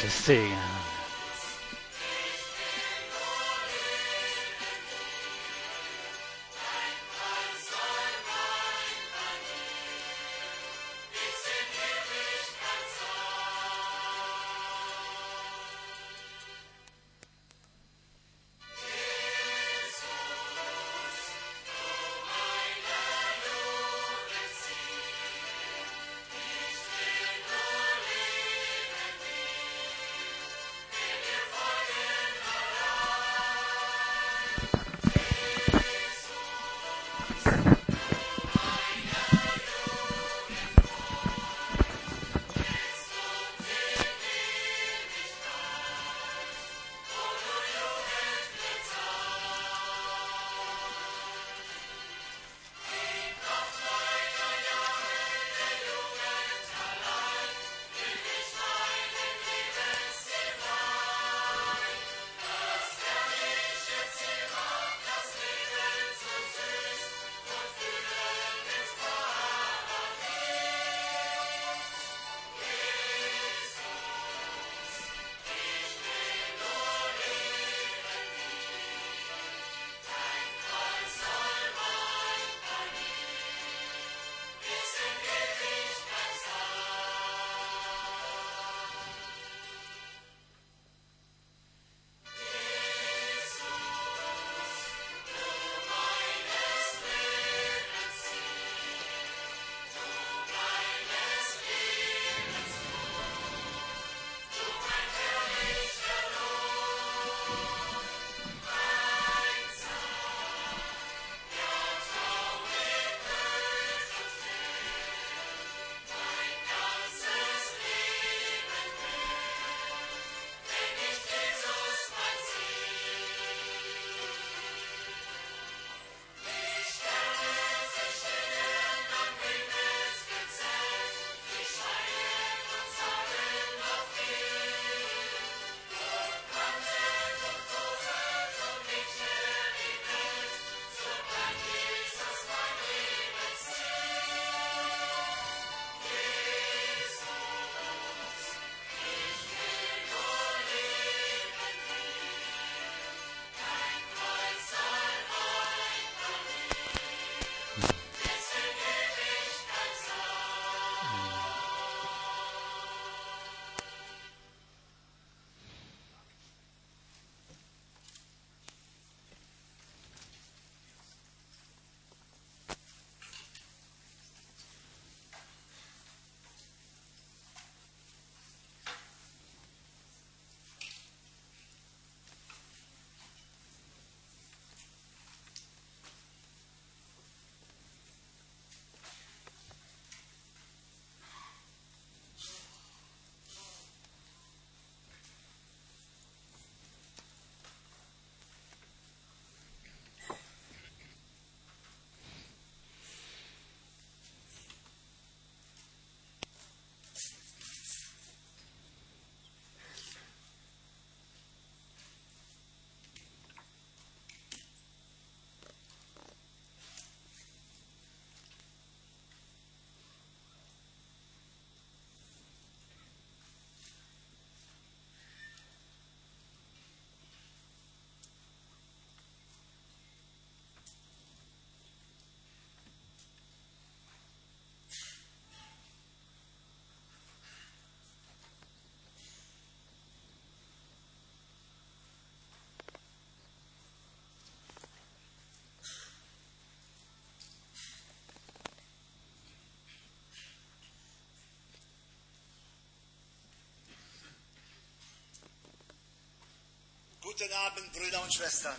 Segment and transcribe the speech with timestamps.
[0.00, 0.69] Gottes Segen.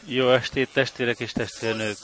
[0.06, 1.98] Jó estét, testvérek és testvérnők!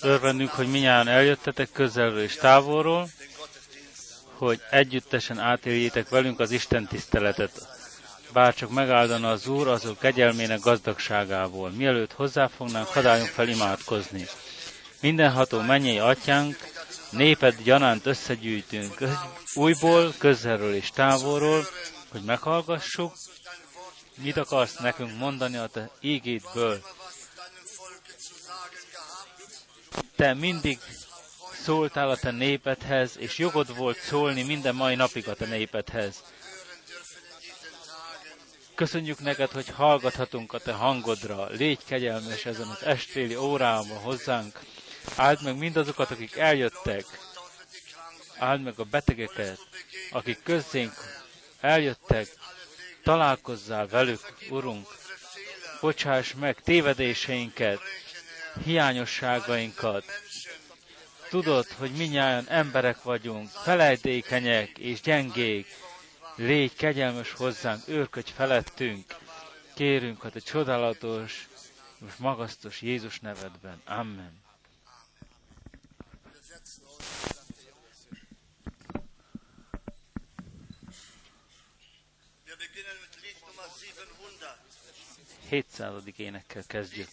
[0.00, 3.08] Örvendünk, hogy minnyáján eljöttetek közelről és távolról,
[4.36, 7.68] hogy együttesen átéljétek velünk az Isten tiszteletet.
[8.32, 11.70] Bárcsak megáldana az Úr azok kegyelmének gazdagságából.
[11.70, 14.26] Mielőtt hozzáfognánk, hadáljunk fel imádkozni.
[15.00, 16.56] Mindenható mennyei atyánk,
[17.10, 18.98] néped gyanánt összegyűjtünk
[19.54, 21.66] újból, közelről és távolról,
[22.08, 23.12] hogy meghallgassuk,
[24.22, 26.82] Mit akarsz nekünk mondani a te ígédből?
[30.16, 30.78] Te mindig
[31.62, 36.22] szóltál a te népedhez, és jogod volt szólni minden mai napig a te népedhez.
[38.74, 41.48] Köszönjük neked, hogy hallgathatunk a te hangodra.
[41.48, 44.58] Légy kegyelmes ezen az estéli órában hozzánk.
[45.16, 47.04] Áld meg mindazokat, akik eljöttek.
[48.38, 49.58] Áld meg a betegeket,
[50.10, 50.94] akik közénk
[51.60, 52.28] eljöttek.
[53.02, 54.86] Találkozzál velük, Urunk.
[55.80, 57.80] Bocsáss meg tévedéseinket,
[58.64, 60.04] hiányosságainkat.
[61.28, 65.66] Tudod, hogy minnyáján emberek vagyunk, felejtékenyek és gyengék.
[66.36, 69.14] Légy kegyelmes hozzánk, őrködj felettünk.
[69.74, 71.48] Kérünk, hogy a csodálatos
[72.06, 73.80] és magasztos Jézus nevedben.
[73.86, 74.42] Amen.
[85.52, 87.08] Hétszázadik énekkel kezdjük.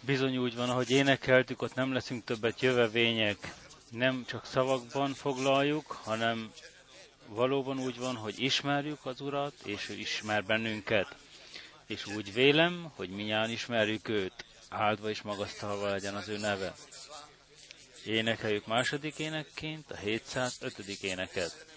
[0.00, 3.54] Bizony úgy van, ahogy énekeltük, ott nem leszünk többet jövevények.
[3.90, 6.52] Nem csak szavakban foglaljuk, hanem
[7.26, 11.16] valóban úgy van, hogy ismerjük az Urat, és ő ismer bennünket.
[11.86, 16.74] És úgy vélem, hogy minnyáján ismerjük őt, áldva és magasztalva legyen az ő neve.
[18.04, 20.78] Énekeljük második énekként a 705.
[21.02, 21.67] éneket.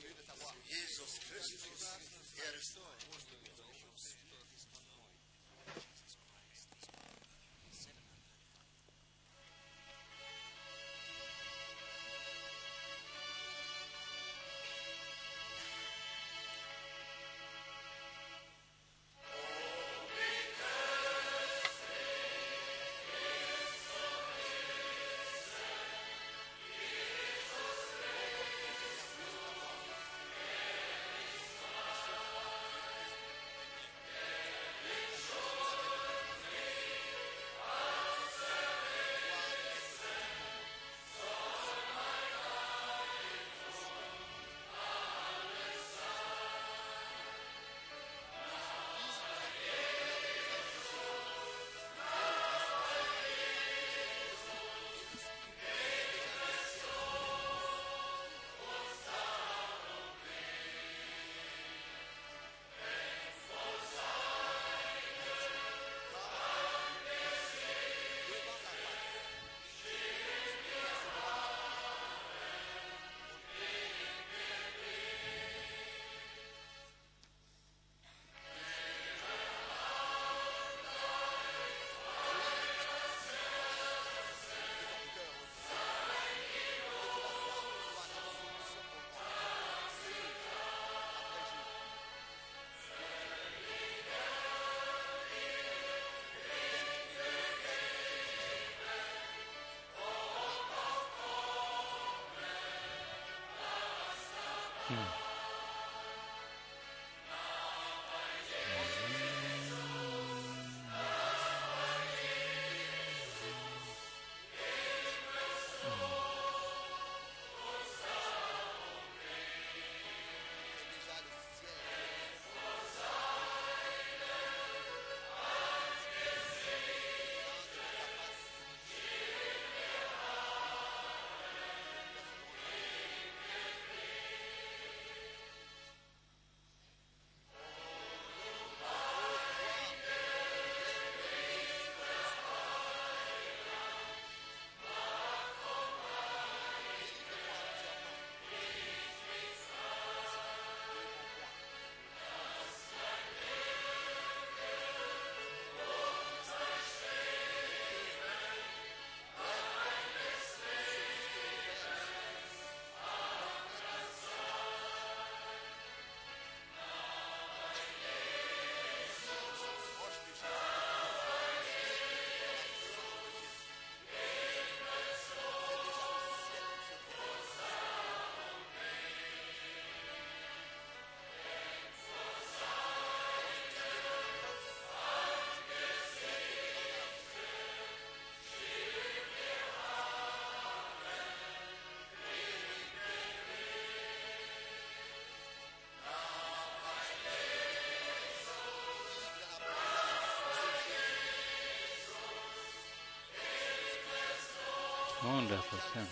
[205.51, 206.09] A Szent.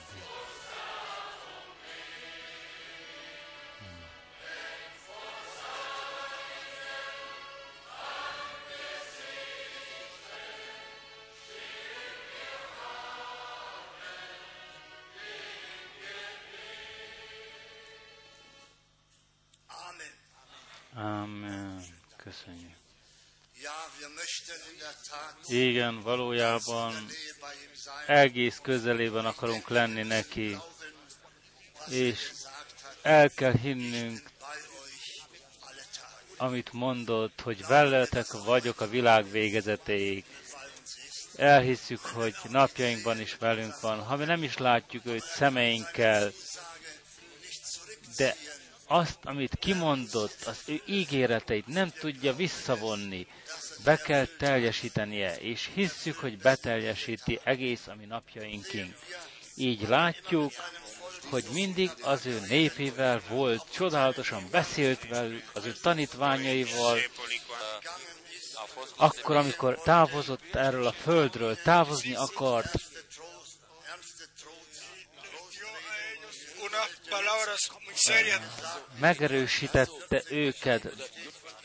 [20.94, 21.86] Amen.
[22.18, 22.78] Köszönjük.
[25.48, 26.94] Igen, valójában
[28.10, 30.58] egész közelében akarunk lenni neki,
[31.90, 32.32] és
[33.02, 34.22] el kell hinnünk,
[36.38, 40.24] amit mondott, hogy veletek vagyok a világ végezetéig.
[41.36, 46.32] Elhisszük, hogy napjainkban is velünk van, ha mi nem is látjuk őt szemeinkkel,
[48.18, 48.36] de
[48.88, 53.28] azt, amit kimondott, az ő ígéreteit nem tudja visszavonni
[53.84, 58.96] be kell teljesítenie, és hisszük, hogy beteljesíti egész a mi napjainkig.
[59.56, 60.52] Így látjuk,
[61.30, 67.00] hogy mindig az ő népével volt, csodálatosan beszélt velük, az ő tanítványaival,
[68.96, 72.72] akkor, amikor távozott erről a földről, távozni akart,
[79.00, 80.84] megerősítette őket,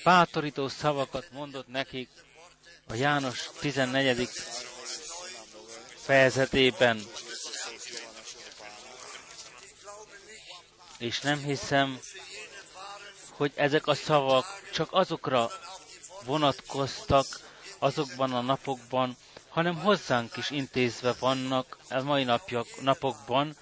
[0.05, 2.09] bátorító szavakat mondott nekik
[2.89, 4.29] a János 14.
[5.97, 7.01] fejezetében.
[10.99, 12.01] És nem hiszem,
[13.31, 15.51] hogy ezek a szavak csak azokra
[16.25, 17.27] vonatkoztak
[17.79, 19.17] azokban a napokban,
[19.49, 23.57] hanem hozzánk is intézve vannak a mai napjak, napokban,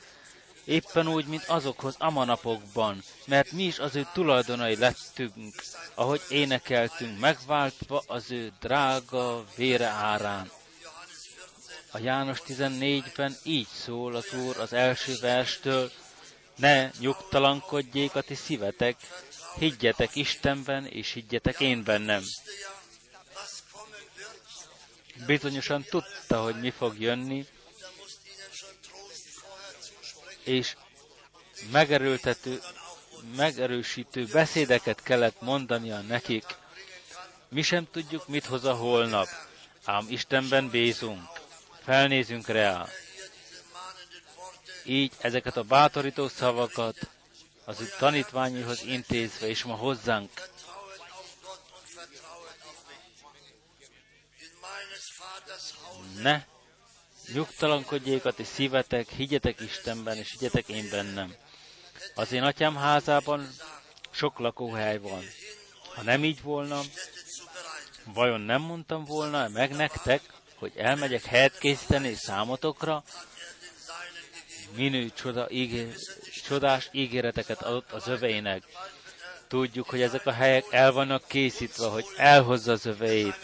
[0.65, 5.55] éppen úgy, mint azokhoz a napokban, mert mi is az ő tulajdonai lettünk,
[5.95, 10.51] ahogy énekeltünk, megváltva az ő drága vére árán.
[11.91, 15.91] A János 14-ben így szól az Úr az első verstől,
[16.57, 18.97] ne nyugtalankodjék a ti szívetek,
[19.59, 22.23] higgyetek Istenben, és higgyetek én bennem.
[25.27, 27.47] Bizonyosan tudta, hogy mi fog jönni,
[30.45, 30.77] és
[31.71, 32.61] megerőltető,
[33.37, 36.45] megerősítő beszédeket kellett mondania nekik.
[37.49, 39.29] Mi sem tudjuk, mit hoz a holnap,
[39.85, 41.29] ám Istenben bízunk,
[41.85, 42.87] felnézünk rá.
[44.85, 46.97] Így ezeket a bátorító szavakat
[47.65, 50.31] az ő tanítványaihoz intézve, és ma hozzánk
[56.23, 56.45] ne
[57.33, 61.35] Nyugtalankodjék a ti szívetek, higgyetek Istenben, és higgyetek én bennem.
[62.15, 63.49] Az én atyám házában
[64.11, 65.25] sok lakóhely van.
[65.95, 66.81] Ha nem így volna,
[68.05, 70.23] vajon nem mondtam volna meg nektek,
[70.55, 73.03] hogy elmegyek helyet készíteni számotokra?
[74.77, 75.95] Minő csoda, ígé,
[76.47, 78.63] csodás ígéreteket adott az öveinek.
[79.49, 83.37] Tudjuk, hogy ezek a helyek el vannak készítve, hogy elhozza az öveit,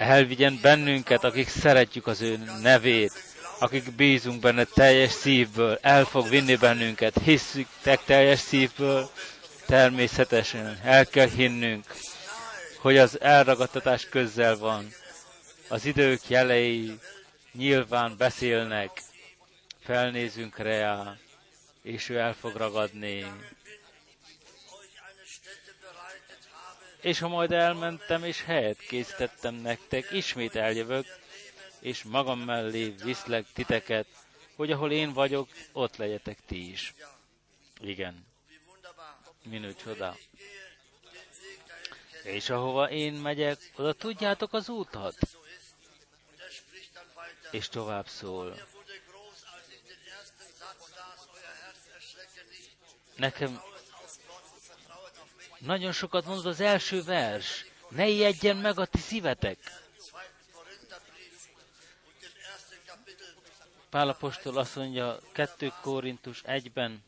[0.00, 3.12] elvigyen bennünket, akik szeretjük az ő nevét,
[3.58, 7.66] akik bízunk benne teljes szívből, el fog vinni bennünket, hiszük
[8.06, 9.10] teljes szívből,
[9.66, 11.84] természetesen el kell hinnünk,
[12.78, 14.88] hogy az elragadtatás közel van.
[15.68, 16.98] Az idők jelei
[17.52, 19.02] nyilván beszélnek,
[19.84, 21.16] felnézünk rá,
[21.82, 23.26] és ő el fog ragadni.
[27.00, 31.06] És ha majd elmentem, és helyet készítettem nektek, ismét eljövök,
[31.80, 34.06] és magam mellé viszlek titeket,
[34.56, 36.94] hogy ahol én vagyok, ott legyetek ti is.
[37.80, 38.26] Igen.
[39.42, 40.16] Minő csoda.
[42.22, 45.18] És ahova én megyek, oda tudjátok az útat?
[47.50, 48.68] És tovább szól.
[53.16, 53.60] Nekem
[55.60, 57.64] nagyon sokat mondod az első vers.
[57.88, 59.58] Ne ijedjen meg a ti szívetek.
[63.90, 67.02] Pálapostól azt mondja 2 Korintus 1-ben,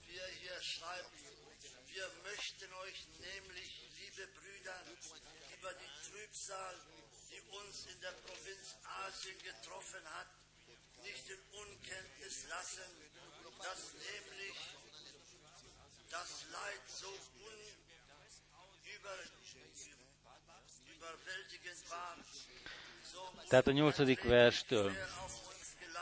[23.49, 24.93] Tehát a nyolcadik verstől.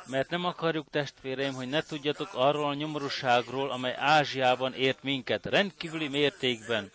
[0.07, 6.09] Mert nem akarjuk, testvéreim, hogy ne tudjatok arról a nyomorúságról, amely Ázsiában ért minket, rendkívüli
[6.09, 6.91] mértékben.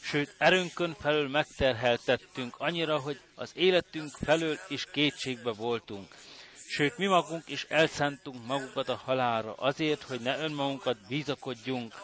[0.00, 6.14] Sőt, erőnkön felől megterheltettünk annyira, hogy az életünk felől is kétségbe voltunk.
[6.68, 11.94] Sőt, mi magunk is elszántunk magukat a halálra azért, hogy ne önmagunkat bízakodjunk,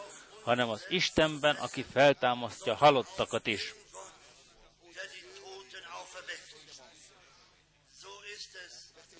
[0.49, 3.73] hanem az Istenben, aki feltámasztja halottakat is.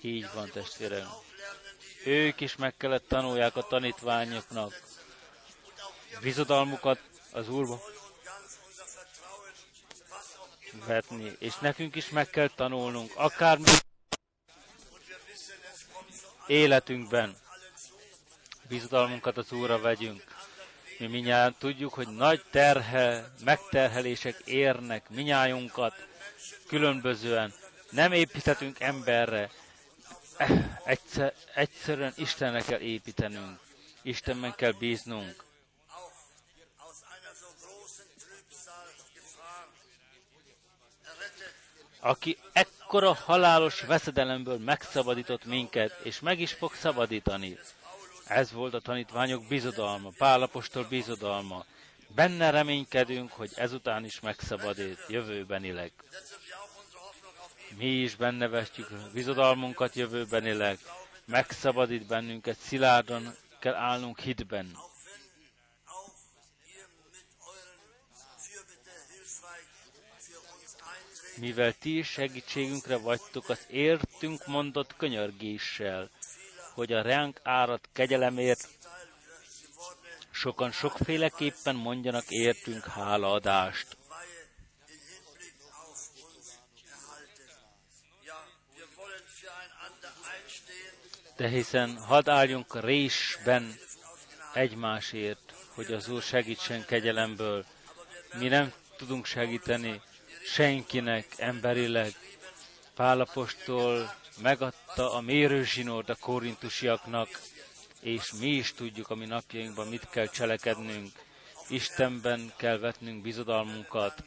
[0.00, 1.08] Így van, testvérem.
[2.04, 4.82] Ők is meg kellett tanulják a tanítványoknak
[6.20, 7.00] bizodalmukat
[7.32, 7.80] az Úrba
[10.86, 13.70] vetni, és nekünk is meg kell tanulnunk, akár mi
[16.46, 17.36] életünkben
[18.68, 20.29] bizodalmunkat az Úrra vegyünk.
[21.00, 25.94] Mi minnyáján tudjuk, hogy nagy terhe, megterhelések érnek minnyájunkat
[26.66, 27.52] különbözően.
[27.90, 29.50] Nem építhetünk emberre,
[30.84, 33.58] egyszer, egyszerűen Istenre kell építenünk.
[34.02, 35.44] Istenben kell bíznunk.
[42.00, 47.58] Aki ekkora halálos veszedelemből megszabadított minket, és meg is fog szabadítani.
[48.30, 51.64] Ez volt a tanítványok bizodalma, Pálapostól bizodalma.
[52.14, 55.92] Benne reménykedünk, hogy ezután is megszabadít, jövőbenileg.
[57.76, 60.78] mi is benne vetjük bizodalmunkat jövőbenileg,
[61.24, 64.76] megszabadít bennünket, szilárdan kell állnunk hitben.
[71.36, 76.10] Mivel ti segítségünkre vagytok az értünk mondott könyörgéssel,
[76.80, 78.68] hogy a ránk árat kegyelemért
[80.30, 83.96] sokan sokféleképpen mondjanak értünk hálaadást.
[91.36, 93.74] De hiszen hadd álljunk résben
[94.54, 97.64] egymásért, hogy az Úr segítsen kegyelemből.
[98.38, 100.00] Mi nem tudunk segíteni
[100.44, 102.14] senkinek emberileg.
[102.94, 107.28] Pálapostól megadta a mérőzsinót a korintusiaknak,
[108.00, 111.12] és mi is tudjuk a mi napjainkban mit kell cselekednünk.
[111.68, 114.24] Istenben kell vetnünk bizodalmunkat,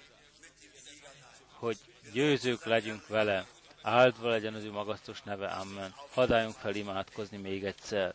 [1.54, 1.78] hogy
[2.12, 3.47] győzők legyünk vele.
[3.82, 5.95] Áldva legyen az ő magasztos neve, Amen.
[6.13, 8.13] Hadáljunk fel imádkozni még egyszer.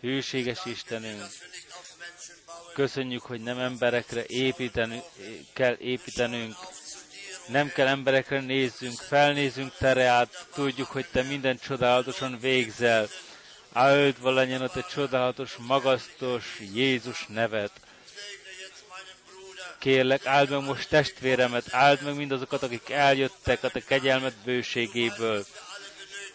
[0.00, 1.22] Hűséges Istenünk,
[2.74, 5.04] köszönjük, hogy nem emberekre építenünk,
[5.52, 6.54] kell építenünk,
[7.46, 13.08] nem kell emberekre nézzünk, felnézünk tere át, tudjuk, hogy Te minden csodálatosan végzel.
[13.72, 17.70] Áldva legyen a Te csodálatos, magasztos Jézus nevet.
[19.78, 25.44] Kérlek, áld meg most testvéremet, áld meg mindazokat, akik eljöttek a Te kegyelmet bőségéből.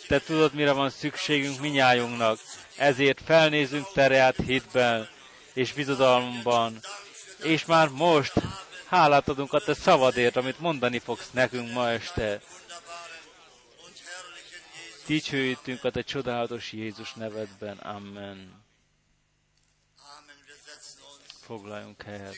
[0.08, 2.40] Te tudod, mire van szükségünk minnyájunknak,
[2.76, 5.10] ezért felnézünk tere hitben
[5.54, 6.80] és bizodalomban.
[7.44, 8.34] És már most
[8.88, 12.42] hálát adunk a te szavadért, amit mondani fogsz nekünk ma este.
[15.06, 17.78] Dicsőítünk a te csodálatos Jézus nevedben.
[17.78, 18.66] Amen.
[21.42, 22.36] Foglaljunk helyet.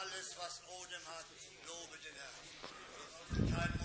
[0.00, 1.26] Alles, was Odem hat,
[1.66, 2.14] lobe den
[3.54, 3.75] Herrn.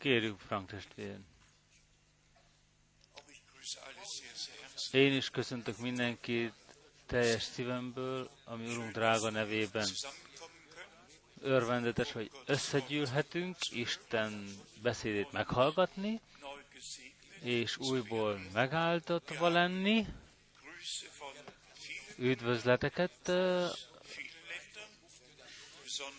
[0.00, 1.18] Kérjük Frank testvér.
[4.90, 6.52] Én is köszöntök mindenkit
[7.06, 9.88] teljes szívemből, ami Urunk drága nevében.
[11.40, 14.48] Örvendetes, hogy összegyűlhetünk Isten
[14.82, 16.20] beszédét meghallgatni,
[17.42, 20.06] és újból megáldotva lenni.
[22.18, 23.28] Üdvözleteket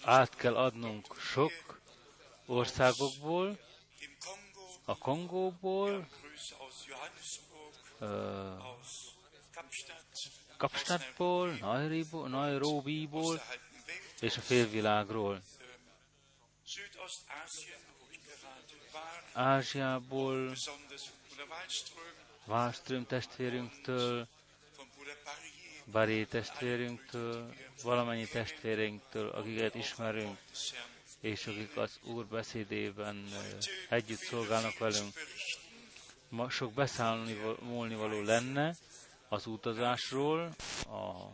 [0.03, 1.81] át kell adnunk sok
[2.45, 3.69] országokból,
[4.91, 6.07] a Kongóból,
[7.99, 8.07] uh,
[10.57, 11.49] Kapstadtból,
[12.27, 13.41] Nairobiból
[14.19, 15.41] és a félvilágról.
[19.33, 20.55] Ázsiából,
[22.45, 24.27] Wallström testvérünktől,
[25.91, 30.39] Baré testvérünktől, valamennyi testvérünktől, akiket ismerünk,
[31.21, 33.27] és akik az Úr beszédében
[33.89, 35.13] együtt szolgálnak velünk.
[36.29, 38.75] Ma sok beszámolni való lenne
[39.29, 40.55] az utazásról,
[40.87, 41.29] a,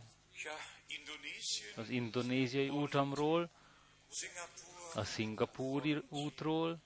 [1.76, 3.50] az indonéziai útamról,
[4.94, 6.78] a szingapúri útról,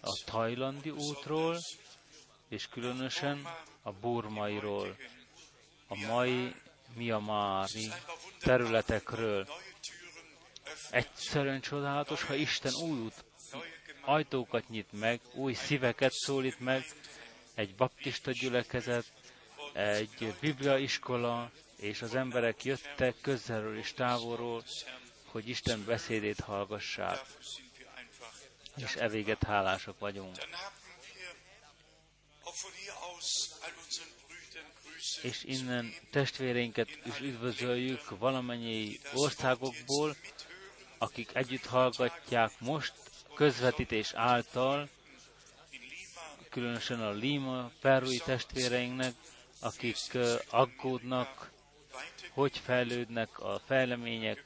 [0.00, 1.58] a tajlandi útról,
[2.48, 3.46] és különösen
[3.82, 4.96] a burmairól
[5.88, 6.54] a mai
[6.94, 7.88] Miamári
[8.40, 9.48] területekről.
[10.90, 13.24] Egyszerűen csodálatos, ha Isten új út,
[14.00, 16.84] ajtókat nyit meg, új szíveket szólít meg,
[17.54, 19.12] egy baptista gyülekezet,
[19.72, 24.64] egy bibliaiskola, és az emberek jöttek közelről és távolról,
[25.24, 27.20] hogy Isten beszédét hallgassák.
[28.76, 30.36] És evéget hálásak vagyunk
[35.22, 40.16] és innen testvéreinket is üdvözöljük valamennyi országokból,
[40.98, 42.92] akik együtt hallgatják most
[43.34, 44.88] közvetítés által
[46.50, 49.14] különösen a Lima, perui testvéreinknek,
[49.60, 49.96] akik
[50.50, 51.50] aggódnak,
[52.30, 54.44] hogy fejlődnek a fejlemények.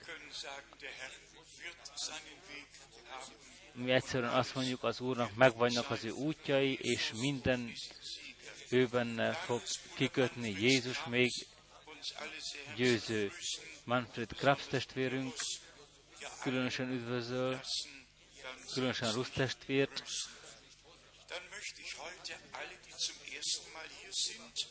[3.72, 7.72] Mi egyszerűen azt mondjuk, az Úrnak megvannak az ő útjai, és minden
[8.70, 9.62] ő benne fog
[9.94, 10.56] kikötni.
[10.58, 11.30] Jézus még
[12.76, 13.32] győző.
[13.84, 15.34] Manfred Krabs testvérünk
[16.42, 17.60] különösen üdvözöl,
[18.72, 20.02] különösen Rusz testvért.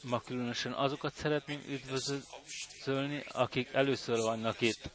[0.01, 4.91] Ma különösen azokat szeretném üdvözölni, akik először vannak itt.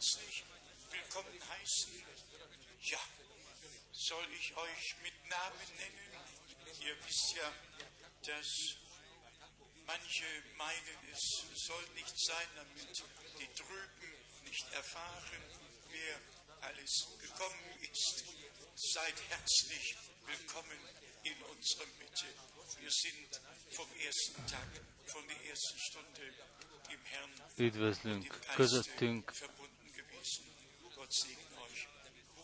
[11.13, 13.05] Es soll nicht sein, damit
[13.39, 15.43] die drüben nicht erfahren,
[15.91, 18.25] wer alles gekommen ist.
[18.75, 19.97] Seid herzlich
[20.27, 20.79] willkommen
[21.23, 22.27] in unserer Mitte.
[22.81, 23.41] Wir sind
[23.71, 24.69] vom ersten Tag,
[25.07, 26.35] von der ersten Stunde
[26.91, 29.33] im Herrn Üdvözlünk közöttünk.
[29.35, 30.45] verbunden gewesen.
[30.95, 31.89] Gott segne euch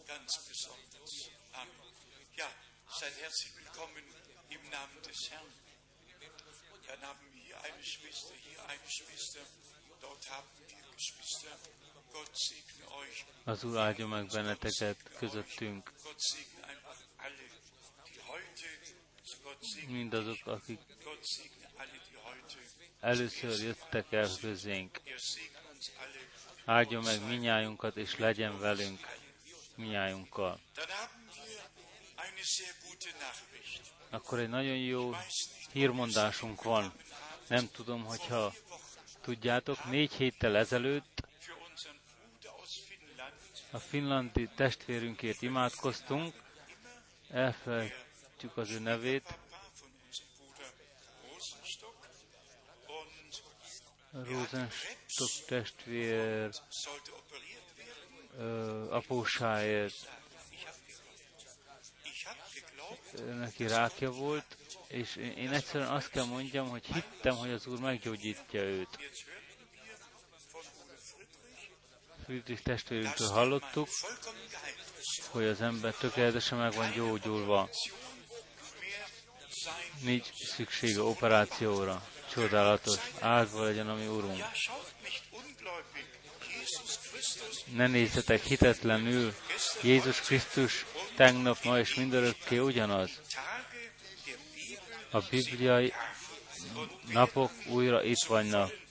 [0.06, 1.30] ganz besonders.
[1.52, 1.92] Amen.
[2.36, 2.50] Ja,
[2.98, 4.04] seid herzlich willkommen
[4.48, 5.52] im Namen des Herrn.
[6.86, 7.32] Dann haben
[7.62, 9.40] eine Schwester, hier eine Schwester,
[10.00, 11.58] dort haben wir Geschwister.
[13.44, 15.92] Az Úr áldja meg benneteket közöttünk.
[19.86, 20.78] Mindazok, akik
[23.00, 25.00] először jöttek el közénk.
[26.64, 29.00] Áldja meg minnyájunkat, és legyen velünk
[29.74, 30.60] minnyájunkkal.
[34.10, 35.14] Akkor egy nagyon jó
[35.72, 36.92] hírmondásunk van.
[37.48, 38.54] Nem tudom, hogyha
[39.20, 41.30] tudjátok, négy héttel ezelőtt
[43.72, 46.34] a finlandi testvérünkért imádkoztunk,
[47.30, 49.38] elfelejtjük az ő nevét,
[54.12, 56.50] Rosenstock testvér
[58.90, 60.10] apósáért.
[63.38, 64.56] Neki rákja volt,
[64.88, 68.98] és én egyszerűen azt kell mondjam, hogy hittem, hogy az Úr meggyógyítja őt.
[72.24, 73.88] Friedrich testvérünktől hallottuk,
[75.30, 77.68] hogy az ember tökéletesen meg van gyógyulva.
[80.00, 82.02] Nincs szüksége operációra.
[82.32, 82.98] Csodálatos.
[83.20, 84.44] Áldva legyen a mi Úrunk.
[87.74, 89.34] Ne nézzetek hitetlenül.
[89.82, 93.10] Jézus Krisztus tegnap, ma és mindörökké ugyanaz
[95.12, 95.92] a bibliai
[97.12, 98.81] napok újra itt vannak,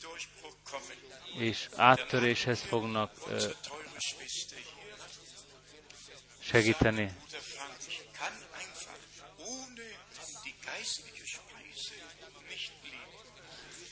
[1.37, 3.11] és áttöréshez fognak
[6.39, 7.11] segíteni.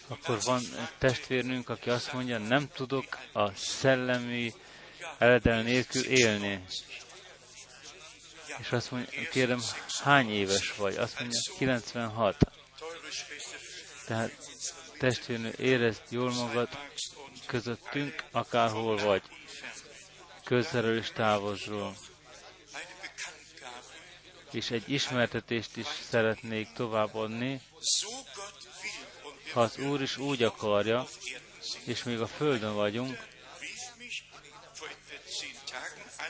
[0.08, 0.62] Akkor van
[0.98, 4.54] testvérnünk, aki azt mondja, nem tudok a szellemi
[5.18, 6.64] eledel nélkül élni.
[8.60, 9.62] És azt mondja, kérdem,
[10.04, 10.96] hány éves vagy?
[10.96, 12.38] Azt mondja, 96.
[14.06, 14.32] Tehát
[14.98, 16.70] testvérnő, érezd jól magad
[17.50, 19.22] közöttünk, akárhol vagy.
[20.44, 21.96] Közelről és távolról.
[24.52, 27.62] És egy ismertetést is szeretnék továbbadni.
[29.54, 31.08] Ha az Úr is úgy akarja,
[31.84, 33.28] és még a Földön vagyunk,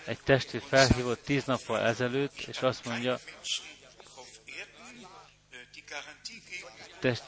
[0.06, 3.20] egy testvér felhívott tíz nappal ezelőtt, és azt mondja,
[7.00, 7.24] test,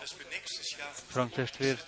[1.08, 1.84] Frank testvér,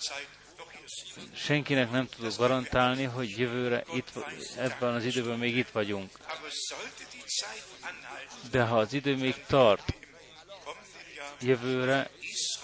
[1.36, 4.12] senkinek nem tudok garantálni, hogy jövőre itt,
[4.58, 6.12] ebben az időben még itt vagyunk.
[8.52, 9.94] De ha az idő még tart,
[11.42, 12.10] jövőre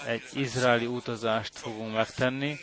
[0.06, 2.60] egy izraeli utazást fogunk megtenni,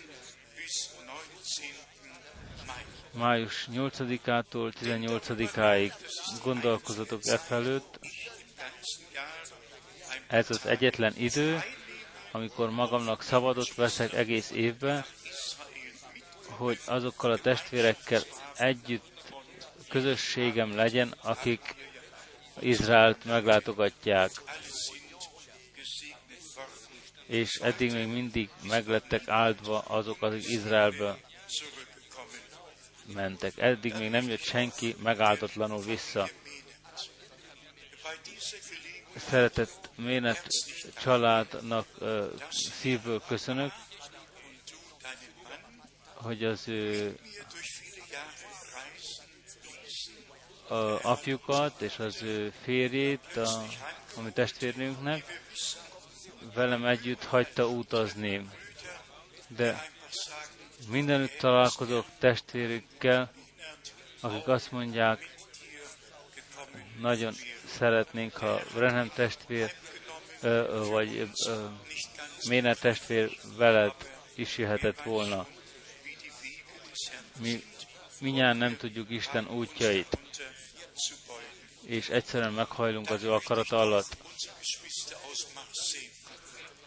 [3.16, 5.93] május 8-ától 18-áig
[6.43, 7.99] gondolkozatok e felőtt.
[10.26, 11.62] Ez az egyetlen idő,
[12.32, 15.05] amikor magamnak szabadot veszek egész évben,
[16.57, 18.22] hogy azokkal a testvérekkel
[18.57, 19.34] együtt
[19.88, 21.74] közösségem legyen, akik
[22.61, 24.30] Izraelt meglátogatják.
[27.26, 31.18] És eddig még mindig meglettek áldva azok, akik Izraelbe
[33.14, 33.52] mentek.
[33.59, 36.28] Eddig még nem jött senki megáldatlanul vissza.
[39.16, 40.46] Szeretett Ménet
[41.00, 43.72] családnak uh, szívből köszönök,
[46.27, 47.18] hogy az ő
[51.03, 53.64] apjukat és az ő férjét, a,
[54.16, 55.43] a mi testvérnőnknek,
[56.55, 58.49] velem együtt hagyta utazni.
[59.49, 59.91] De
[60.89, 63.33] mindenütt találkozok testvérükkel,
[64.20, 65.35] akik azt mondják,
[67.01, 67.35] nagyon
[67.66, 69.74] szeretnénk, ha Brenham testvér,
[70.70, 71.31] vagy
[72.49, 73.93] Méne testvér veled
[74.35, 75.47] is jöhetett volna.
[77.39, 77.62] Mi
[78.20, 80.18] minnyáján nem tudjuk Isten útjait,
[81.82, 84.16] és egyszerűen meghajlunk az ő akarata alatt.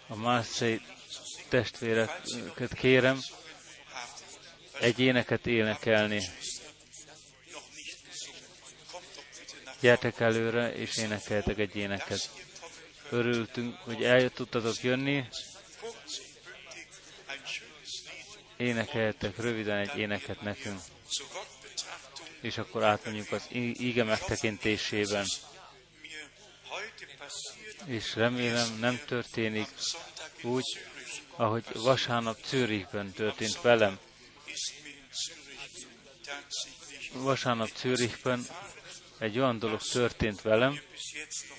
[0.07, 0.81] A Marseille
[1.49, 3.19] testvéreket kérem,
[4.79, 6.21] egy éneket énekelni.
[9.79, 12.29] Gyertek előre, és énekeltek egy éneket.
[13.09, 15.25] Örültünk, hogy tudtatok jönni.
[18.59, 20.79] Énekeltek röviden egy éneket nekünk.
[22.41, 23.47] És akkor átmegyünk az
[23.77, 25.25] íge megtekintésében.
[27.85, 29.67] És remélem nem történik
[30.41, 30.79] úgy,
[31.35, 33.99] ahogy vasárnap Zürichben történt velem.
[37.13, 38.45] Vasárnap Zürichben
[39.19, 40.79] egy olyan dolog történt velem,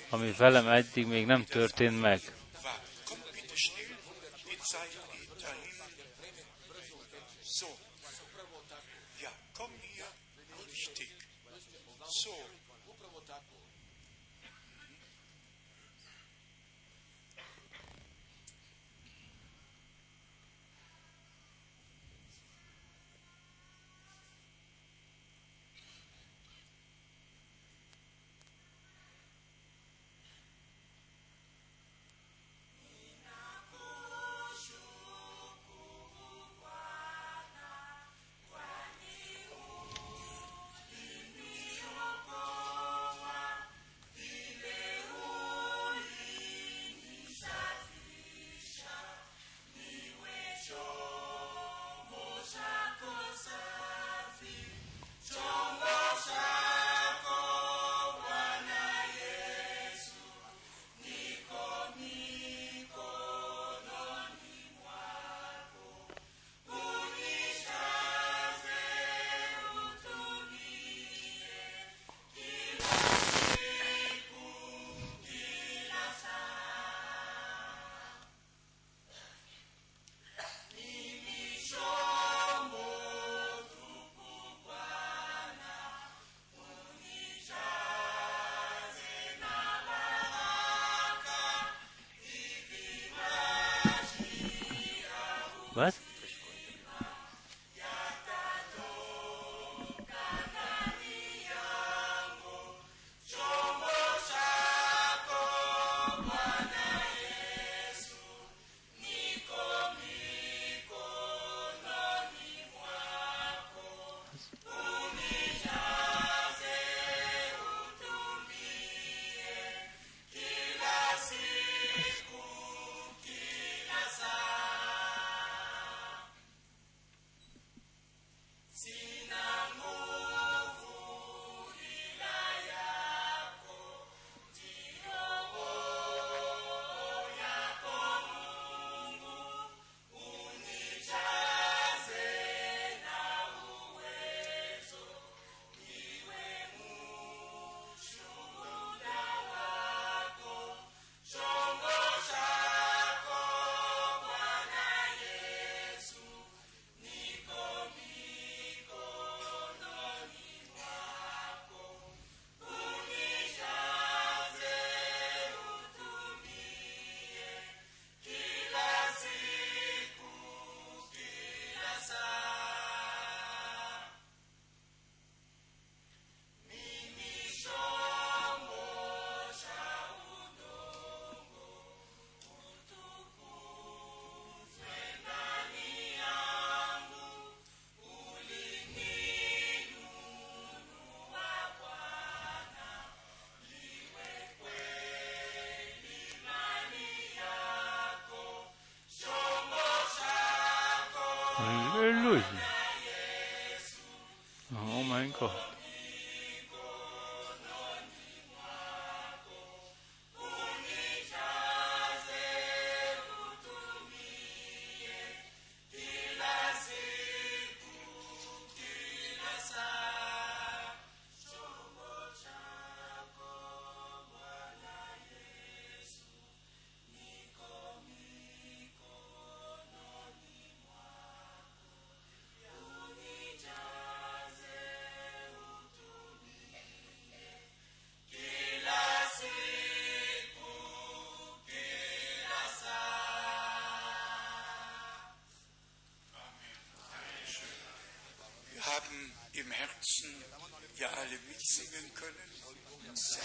[0.08, 2.20] ami velem eddig még nem történt meg.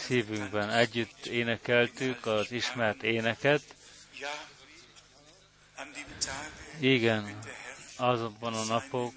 [0.06, 3.62] Szívünkben együtt énekeltük az ismert éneket.
[6.80, 7.40] Igen,
[7.98, 9.14] azonban a napok,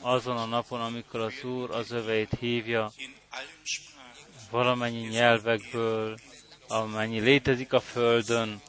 [0.00, 2.92] azon a napon, amikor az Úr az öveit hívja,
[4.50, 6.18] valamennyi nyelvekből,
[6.68, 8.60] amennyi létezik a Földön,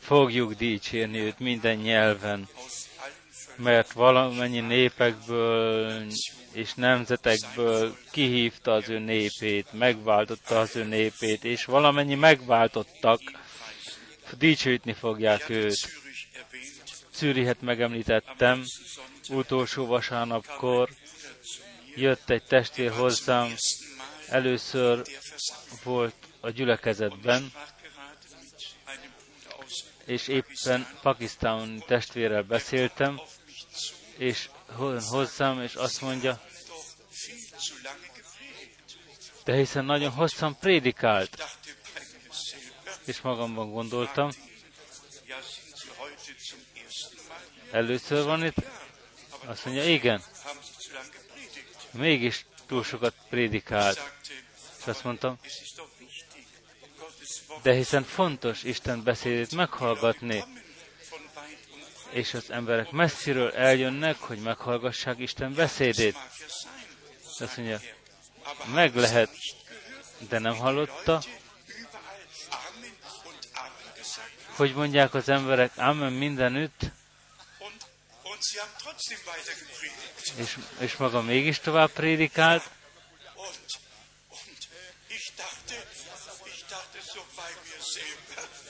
[0.00, 2.48] fogjuk dicsérni őt minden nyelven,
[3.62, 6.06] mert valamennyi népekből
[6.52, 13.20] és nemzetekből kihívta az ő népét, megváltotta az ő népét, és valamennyi megváltottak,
[14.38, 16.00] dicsőítni fogják őt.
[17.14, 18.62] Zürihet megemlítettem,
[19.28, 20.88] utolsó vasárnapkor
[21.94, 23.54] jött egy testvér hozzám,
[24.28, 25.02] először
[25.82, 27.52] volt a gyülekezetben,
[30.06, 33.20] és éppen pakisztáni testvérrel beszéltem,
[34.16, 34.48] és
[35.08, 36.40] hozzám, és azt mondja,
[39.44, 41.58] de hiszen nagyon hosszan prédikált.
[43.04, 44.30] És magamban gondoltam,
[47.70, 48.56] először van itt?
[49.44, 50.22] Azt mondja, igen.
[51.90, 54.12] Mégis túl sokat prédikált.
[54.80, 55.38] És azt mondtam,
[57.62, 60.44] de hiszen fontos Isten beszédét meghallgatni,
[62.12, 66.16] és az emberek messziről eljönnek, hogy meghallgassák Isten beszédét.
[67.38, 67.80] Azt mondja,
[68.72, 69.30] meg lehet,
[70.28, 71.22] de nem hallotta,
[74.56, 76.80] hogy mondják az emberek, Amen mindenütt,
[80.36, 82.70] és, és maga mégis tovább prédikált,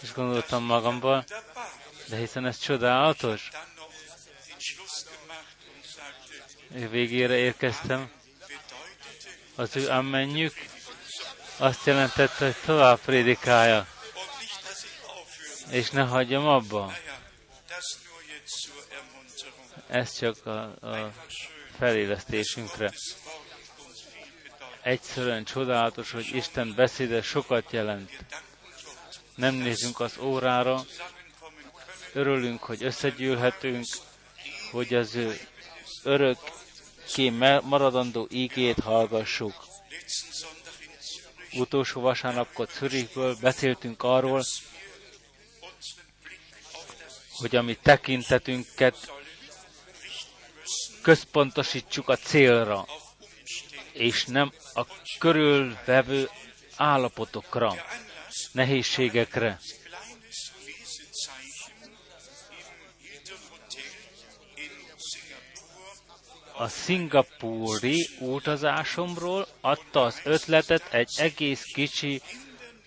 [0.00, 1.24] és gondoltam magamban,
[2.12, 3.48] de hiszen ez csodálatos.
[6.68, 8.10] Végére érkeztem.
[9.54, 10.54] Az ő ammenjük
[11.56, 13.86] azt jelentette, hogy tovább prédikálja.
[15.70, 16.92] És ne hagyjam abba.
[19.88, 21.12] Ez csak a, a
[21.78, 22.92] felélesztésünkre.
[24.82, 28.10] Egyszerűen csodálatos, hogy Isten beszéde sokat jelent.
[29.34, 30.84] Nem nézünk az órára,
[32.12, 33.84] Örülünk, hogy összegyűlhetünk,
[34.70, 35.38] hogy az ő
[36.02, 37.28] örökké
[37.62, 39.66] maradandó ígét hallgassuk.
[41.52, 44.42] Utolsó vasárnapkor Zürichből beszéltünk arról,
[47.32, 49.12] hogy a mi tekintetünket
[51.02, 52.86] központosítsuk a célra,
[53.92, 54.86] és nem a
[55.18, 56.28] körülvevő
[56.76, 57.74] állapotokra,
[58.52, 59.60] nehézségekre.
[66.62, 72.22] A szingapúri utazásomról adta az ötletet egy egész kicsi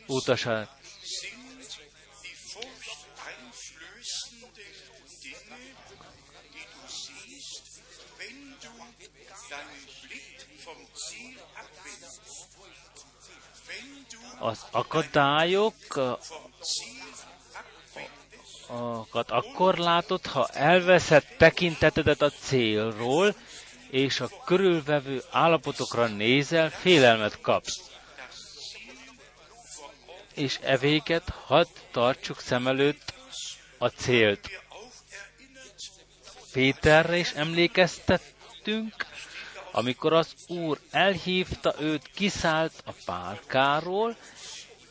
[0.07, 0.69] utasát.
[14.39, 15.73] Az akadályok
[19.27, 23.35] akkor látod, ha elveszed tekintetedet a célról,
[23.89, 27.81] és a körülvevő állapotokra nézel, félelmet kapsz.
[30.33, 33.13] És evéket hadd tartsuk szem előtt
[33.77, 34.49] a célt.
[36.51, 39.05] Péterre is emlékeztettünk,
[39.71, 44.15] amikor az Úr elhívta őt, kiszállt a pálkáról,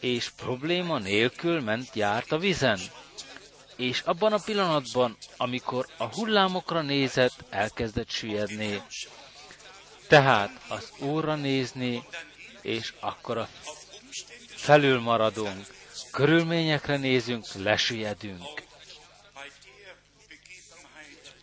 [0.01, 2.79] és probléma nélkül ment járt a vizen
[3.77, 8.83] és abban a pillanatban, amikor a hullámokra nézett, elkezdett süllyedni.
[10.09, 12.05] Tehát az Úrra nézni,
[12.63, 13.49] és akkor a
[14.47, 15.67] felül maradunk.
[16.11, 18.63] Körülményekre nézünk, lesüllyedünk.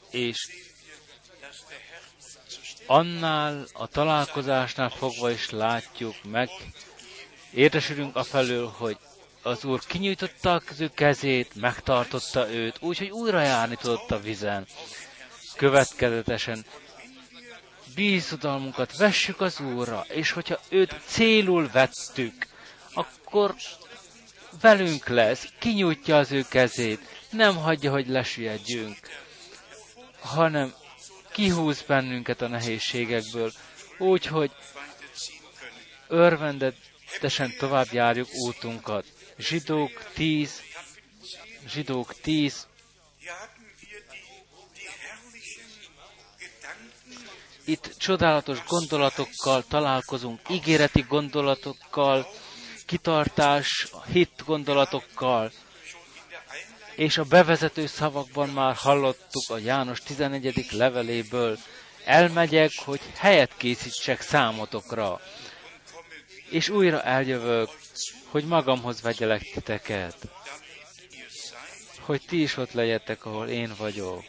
[0.10, 0.48] És
[2.86, 6.50] annál a találkozásnál fogva is látjuk meg,
[7.54, 8.98] értesülünk afelől, hogy
[9.42, 14.66] az Úr kinyújtotta az ő kezét, megtartotta őt, úgyhogy újra járni tudott a vizen.
[15.56, 16.66] Következetesen
[17.96, 22.48] bízodalmunkat vessük az Úrra, és hogyha őt célul vettük,
[22.94, 23.56] akkor
[24.62, 28.98] velünk lesz, kinyújtja az ő kezét, nem hagyja, hogy lesüllyedjünk,
[30.20, 30.74] hanem
[31.32, 33.52] kihúz bennünket a nehézségekből,
[33.98, 34.52] úgyhogy
[36.08, 39.06] örvendetesen tovább járjuk útunkat.
[39.42, 40.62] Zsidók 10,
[41.68, 42.68] Zsidók 10,
[47.66, 52.28] Itt csodálatos gondolatokkal találkozunk, ígéreti gondolatokkal,
[52.86, 55.52] kitartás, hit gondolatokkal,
[56.96, 60.68] és a bevezető szavakban már hallottuk a János 11.
[60.72, 61.58] leveléből,
[62.06, 65.22] elmegyek, hogy helyet készítsek számotokra,
[66.50, 67.70] és újra eljövök,
[68.32, 70.16] hogy magamhoz vegyelek titeket,
[72.00, 74.24] hogy ti is ott legyetek, ahol én vagyok.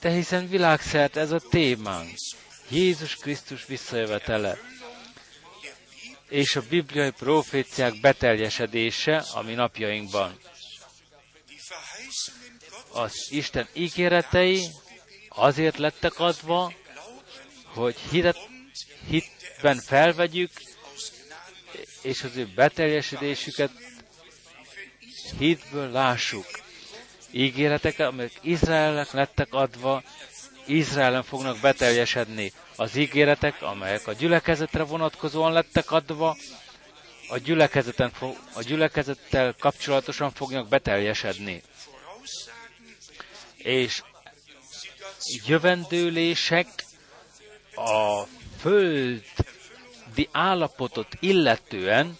[0.00, 2.10] De hiszen világszerte ez a témánk.
[2.68, 4.58] Jézus Krisztus visszajövetele
[6.28, 10.38] és a bibliai proféciák beteljesedése a mi napjainkban.
[12.92, 14.70] Az Isten ígéretei
[15.28, 16.72] azért lettek adva,
[17.64, 18.36] hogy hitet,
[19.64, 20.50] hitben felvegyük,
[22.02, 23.70] és az ő beteljesedésüket
[25.38, 26.46] hitből lássuk.
[27.30, 30.02] Ígéretek, amelyek Izraelnek lettek adva,
[30.66, 32.52] Izraelen fognak beteljesedni.
[32.76, 36.36] Az ígéretek, amelyek a gyülekezetre vonatkozóan lettek adva,
[37.28, 38.12] a, gyülekezeten
[38.54, 41.62] a gyülekezettel kapcsolatosan fognak beteljesedni.
[43.56, 44.02] És
[45.46, 46.66] jövendőlések
[47.74, 48.22] a
[48.60, 49.22] földi
[50.32, 52.18] állapotot illetően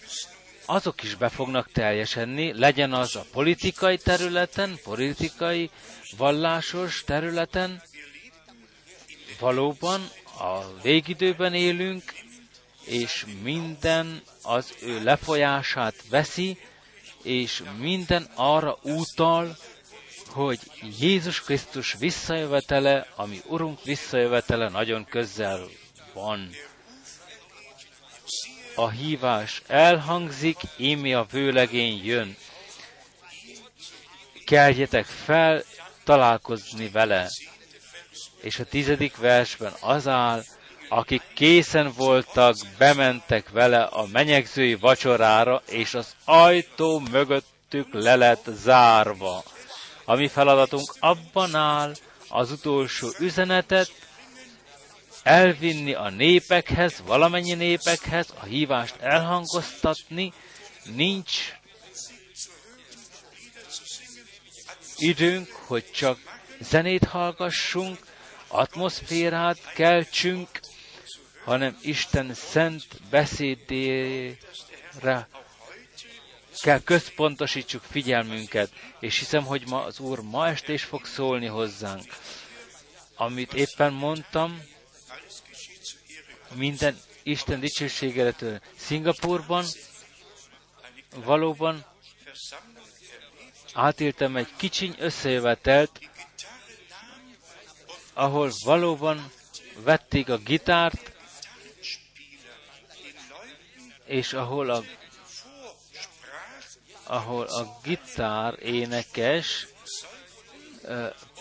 [0.67, 5.71] azok is be fognak teljesedni, legyen az a politikai területen, politikai,
[6.17, 7.83] vallásos területen,
[9.39, 12.03] valóban a végidőben élünk,
[12.85, 16.59] és minden az ő lefolyását veszi,
[17.23, 19.57] és minden arra utal,
[20.29, 20.59] hogy
[20.99, 25.69] Jézus Krisztus visszajövetele, ami Urunk visszajövetele nagyon közel
[26.13, 26.51] van.
[28.75, 32.37] A hívás elhangzik, émi a vőlegény jön.
[34.45, 35.63] Keljetek fel,
[36.05, 37.29] találkozni vele
[38.45, 40.43] és a tizedik versben az áll,
[40.89, 49.43] akik készen voltak, bementek vele a menyegzői vacsorára, és az ajtó mögöttük le lett zárva.
[50.05, 51.95] A mi feladatunk abban áll,
[52.29, 53.91] az utolsó üzenetet
[55.25, 60.33] elvinni a népekhez, valamennyi népekhez, a hívást elhangoztatni,
[60.95, 61.55] nincs
[64.99, 66.19] időnk, hogy csak
[66.61, 67.99] zenét hallgassunk,
[68.49, 70.49] atmoszférát keltsünk,
[71.45, 74.39] hanem Isten szent beszédére
[76.63, 78.71] kell központosítsuk figyelmünket,
[79.01, 82.17] és hiszem, hogy ma az Úr ma este is fog szólni hozzánk.
[83.17, 84.63] Amit éppen mondtam,
[86.55, 89.65] minden Isten dicsőségére Szingapurban
[91.15, 91.85] valóban
[93.73, 96.01] átéltem egy kicsiny összejövetelt,
[98.13, 99.31] ahol valóban
[99.77, 101.13] vették a gitárt,
[104.05, 104.83] és ahol a,
[107.05, 109.67] ahol a gitár énekes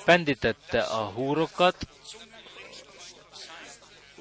[0.06, 1.88] pendítette a húrokat,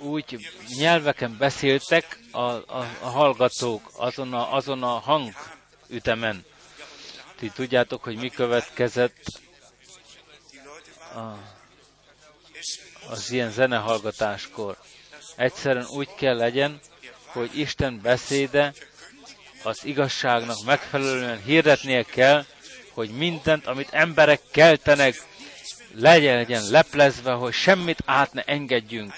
[0.03, 2.65] úgy nyelveken beszéltek a, a,
[3.01, 6.45] a hallgatók azon a, azon a hangütemen.
[7.37, 9.41] Ti tudjátok, hogy mi következett
[11.15, 11.21] a,
[13.11, 14.77] az ilyen zenehallgatáskor.
[15.37, 16.81] Egyszerűen úgy kell legyen,
[17.27, 18.73] hogy Isten beszéde
[19.63, 22.45] az igazságnak megfelelően hirdetnie kell,
[22.93, 25.23] hogy mindent, amit emberek keltenek,
[25.95, 29.15] legyen, legyen leplezve, hogy semmit át ne engedjünk.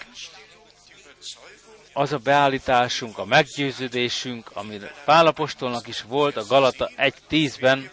[1.96, 7.90] Az a beállításunk, a meggyőződésünk, ami Pálapostolnak is volt a Galata 1.10-ben,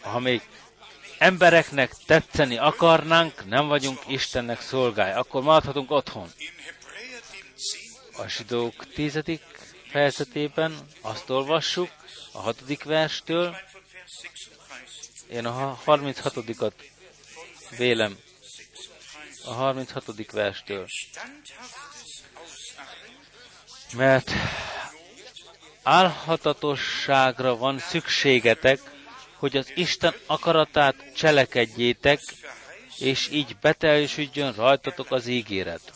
[0.00, 0.42] ha még
[1.18, 6.28] embereknek tetszeni akarnánk, nem vagyunk Istennek szolgálj, akkor maradhatunk otthon.
[8.16, 9.42] A zsidók tizedik
[9.90, 11.90] fejezetében azt olvassuk,
[12.32, 13.56] a hatodik verstől,
[15.30, 16.72] én a 36-at
[17.76, 18.18] vélem,
[19.46, 20.30] a 36.
[20.32, 20.86] verstől.
[23.92, 24.30] Mert
[25.82, 28.80] álhatatosságra van szükségetek,
[29.36, 32.20] hogy az Isten akaratát cselekedjétek,
[32.98, 35.92] és így beteljesüljön rajtatok az ígéret.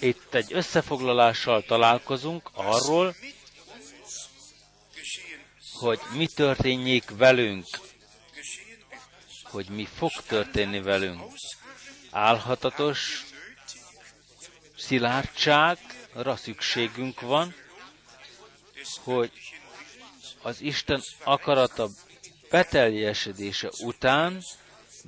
[0.00, 3.14] Itt egy összefoglalással találkozunk arról,
[5.72, 7.66] hogy mi történjék velünk,
[9.52, 11.20] hogy mi fog történni velünk.
[12.10, 13.24] Álhatatos
[14.76, 17.54] szilárdságra szükségünk van,
[19.02, 19.30] hogy
[20.42, 21.88] az Isten akarata
[22.50, 24.42] beteljesedése után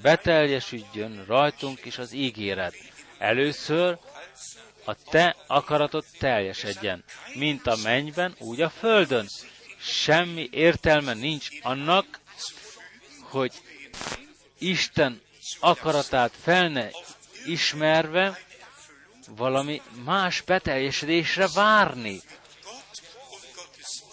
[0.02, 2.74] beteljesüljön rajtunk is az ígéret.
[3.18, 3.98] Először
[4.84, 9.26] a te akaratod teljesedjen, mint a mennyben, úgy a földön.
[9.78, 12.20] Semmi értelme nincs annak,
[13.20, 13.52] hogy
[14.64, 15.20] Isten
[15.60, 16.90] akaratát felne
[17.46, 18.38] ismerve
[19.36, 22.20] valami más beteljesedésre várni.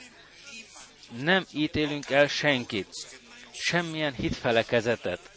[1.20, 3.20] Nem ítélünk el senkit,
[3.52, 5.34] semmilyen hitfelekezetet,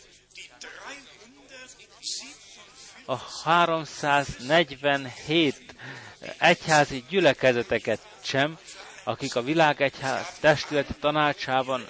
[3.04, 5.74] a 347
[6.38, 8.58] egyházi gyülekezeteket sem,
[9.04, 11.86] akik a világegyház testületi tanácsában uh,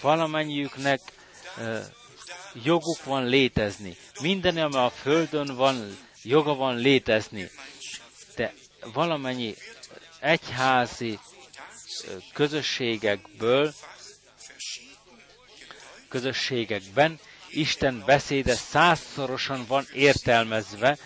[0.00, 1.00] valamennyiüknek
[2.62, 3.96] joguk van létezni.
[4.20, 7.50] Minden, ami a földön van, joga van létezni.
[8.36, 8.54] De
[8.92, 9.54] valamennyi
[10.20, 11.18] egyházi
[12.32, 13.74] közösségekből
[16.08, 20.98] közösségekben Isten beszéde százszorosan van értelmezve,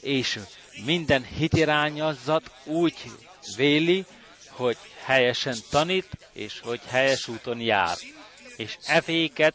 [0.00, 0.38] és
[0.84, 2.94] minden hitirányazat úgy
[3.56, 4.04] véli,
[4.48, 7.96] hogy helyesen tanít, és hogy helyes úton jár.
[8.56, 9.54] És evéket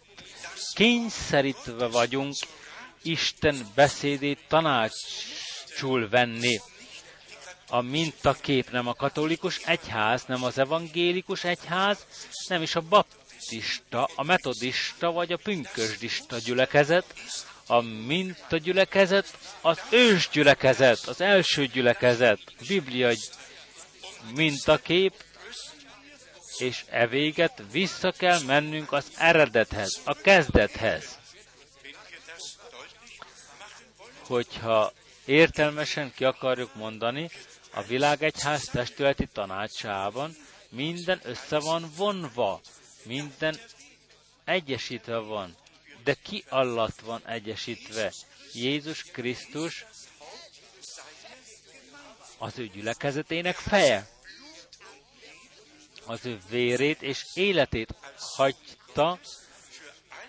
[0.73, 2.35] kényszerítve vagyunk
[3.01, 6.59] Isten beszédét tanácsul venni.
[7.69, 12.05] A mintakép nem a katolikus egyház, nem az evangélikus egyház,
[12.47, 17.13] nem is a baptista a metodista vagy a pünkösdista gyülekezet,
[17.67, 23.11] a minta gyülekezet, az ős gyülekezet, az első gyülekezet, Biblia
[24.35, 25.13] mintakép,
[26.57, 31.19] és e véget vissza kell mennünk az eredethez, a kezdethez.
[34.25, 34.93] Hogyha
[35.25, 37.29] értelmesen ki akarjuk mondani,
[37.73, 40.35] a világegyház testületi tanácsában
[40.69, 42.61] minden össze van vonva
[43.03, 43.59] minden
[44.45, 45.55] egyesítve van.
[46.03, 48.13] De ki alatt van egyesítve?
[48.53, 49.85] Jézus Krisztus
[52.37, 54.07] az ő gyülekezetének feje.
[56.07, 59.19] Az ő vérét és életét hagyta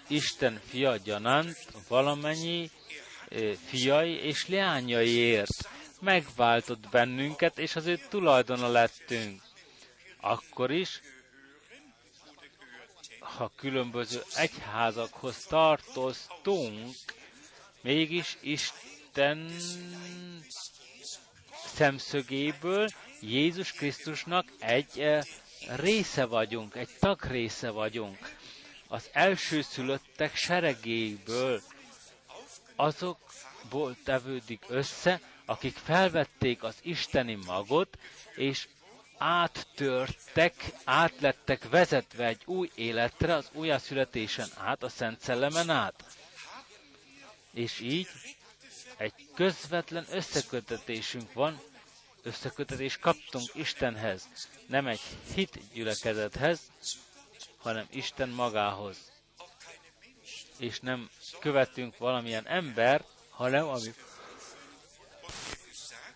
[0.08, 2.70] Isten fia gyanánt valamennyi
[3.66, 5.68] fiai és leányaiért.
[6.00, 9.42] Megváltott bennünket, és az ő tulajdona lettünk.
[10.20, 11.00] Akkor is,
[13.20, 16.94] ha különböző egyházakhoz tartoztunk,
[17.82, 19.50] mégis Isten
[21.74, 22.88] szemszögéből
[23.20, 24.98] Jézus Krisztusnak egy
[25.66, 28.36] része vagyunk, egy tag része vagyunk.
[28.88, 31.62] Az első szülöttek seregéből
[32.76, 37.98] azokból tevődik össze, akik felvették az isteni magot,
[38.34, 38.68] és
[39.18, 40.54] áttörtek,
[40.84, 46.04] átlettek vezetve egy új életre, az újjászületésen át, a Szent Szellemen át.
[47.52, 48.08] És így
[48.96, 51.60] egy közvetlen összekötetésünk van,
[52.28, 54.28] összekötetés kaptunk Istenhez,
[54.66, 55.00] nem egy
[55.34, 56.60] hit gyülekezethez,
[57.56, 58.96] hanem Isten magához.
[60.58, 61.10] És nem
[61.40, 63.94] követünk valamilyen ember, hanem ami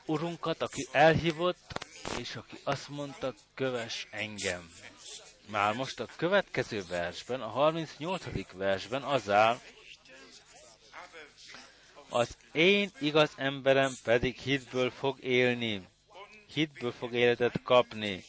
[0.06, 1.86] Urunkat, aki elhívott,
[2.18, 4.70] és aki azt mondta, köves engem.
[5.50, 8.52] Már most a következő versben, a 38.
[8.52, 9.58] versben az áll,
[12.08, 15.88] az én igaz emberem pedig hitből fog élni,
[16.53, 18.24] hitből fog életet kapni,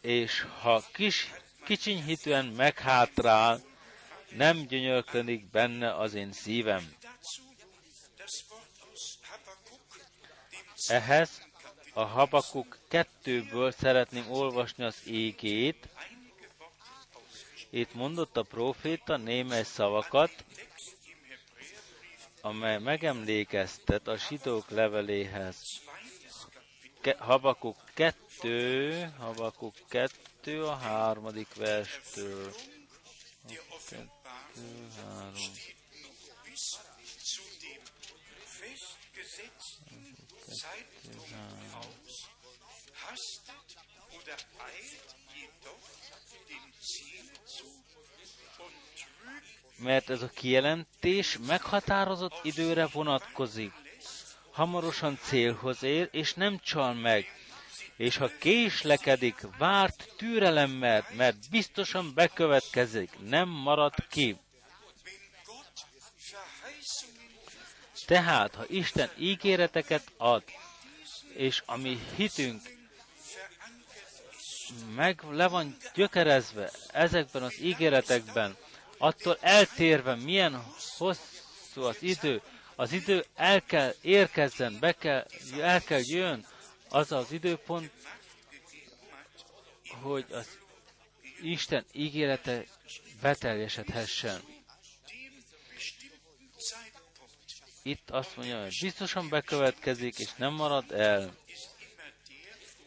[0.00, 1.30] és ha kis,
[1.64, 3.60] kicsiny hitűen meghátrál,
[4.36, 6.94] nem gyönyörködik benne az én szívem.
[10.86, 11.42] Ehhez
[11.92, 15.88] a Habakuk kettőből szeretném olvasni az égét.
[17.70, 20.44] Itt mondott a proféta némely szavakat,
[22.40, 25.56] amely megemlékeztet a sidók leveléhez.
[27.04, 32.54] Ke- Habakuk 2, Habakuk 2 a harmadik verstől.
[49.76, 53.83] Mert ez a kijelentés meghatározott időre vonatkozik.
[54.54, 57.26] Hamarosan célhoz ér, és nem csal meg.
[57.96, 64.36] És ha késlekedik, várt türelemmel, mert biztosan bekövetkezik, nem marad ki.
[68.06, 70.42] Tehát, ha Isten ígéreteket ad,
[71.34, 72.62] és ami hitünk
[74.94, 78.56] meg le van gyökerezve ezekben az ígéretekben,
[78.98, 80.64] attól eltérve milyen
[80.98, 82.42] hosszú az idő,
[82.76, 85.26] az idő el kell érkezzen, be kell,
[85.60, 86.46] el kell jön
[86.88, 87.90] az az időpont,
[90.02, 90.58] hogy az
[91.42, 92.64] Isten ígérete
[93.20, 94.40] beteljesedhessen.
[97.82, 101.34] Itt azt mondja, hogy biztosan bekövetkezik, és nem marad el.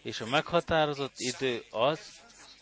[0.02, 2.00] És a meghatározott idő az,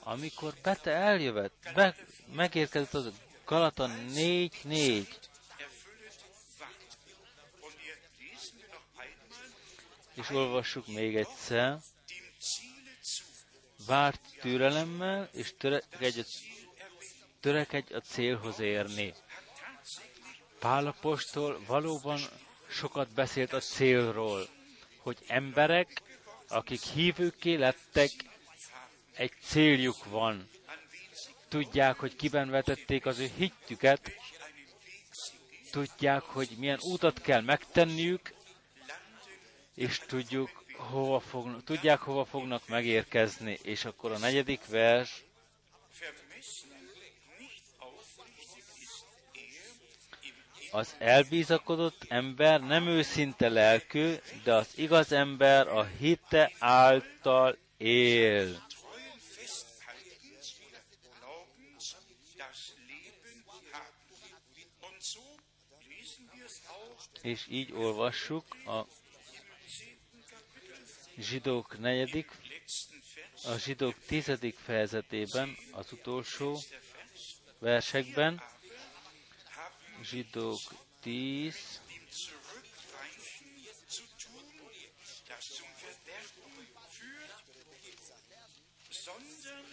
[0.04, 1.96] amikor Bete eljövet, be,
[2.34, 3.12] megérkezett az
[3.46, 5.06] Galata 4-4.
[10.16, 11.80] És olvassuk még egyszer.
[13.86, 16.24] Várt türelemmel, és törekedj a,
[17.40, 19.14] törekedj a célhoz érni.
[20.60, 22.20] Pálapostól valóban
[22.68, 24.48] sokat beszélt a célról,
[24.98, 26.02] hogy emberek,
[26.48, 28.12] akik hívőké lettek,
[29.14, 30.50] egy céljuk van.
[31.48, 34.12] Tudják, hogy kiben vetették az ő hitjüket,
[35.72, 38.34] tudják, hogy milyen útat kell megtenniük,
[39.76, 43.60] és tudjuk, hova fognak, tudják, hova fognak megérkezni.
[43.62, 45.24] És akkor a negyedik vers,
[50.72, 54.14] Az elbízakodott ember nem őszinte lelkű,
[54.44, 58.66] de az igaz ember a hite által él.
[67.22, 68.86] És így olvassuk a
[71.18, 72.32] zsidók negyedik,
[73.44, 76.60] a zsidók tizedik fejezetében, az utolsó
[77.60, 78.42] versekben,
[80.02, 80.62] Zsidók
[81.02, 81.54] 10,
[88.90, 89.66] sondern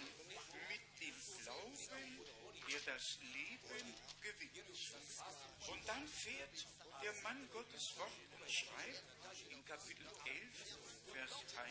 [0.68, 2.18] mit dem Glauben,
[2.68, 4.58] der das Leben gewinnt.
[5.70, 6.66] Und dann fährt
[7.02, 9.02] der Mann Gottes fort und schreibt
[9.50, 10.91] in Kapitel 11,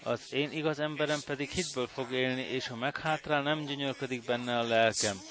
[0.04, 4.64] az én igaz emberem pedig hitből fog élni, és ha meghátrál, nem gyönyörködik benne a
[4.64, 5.22] lelkem.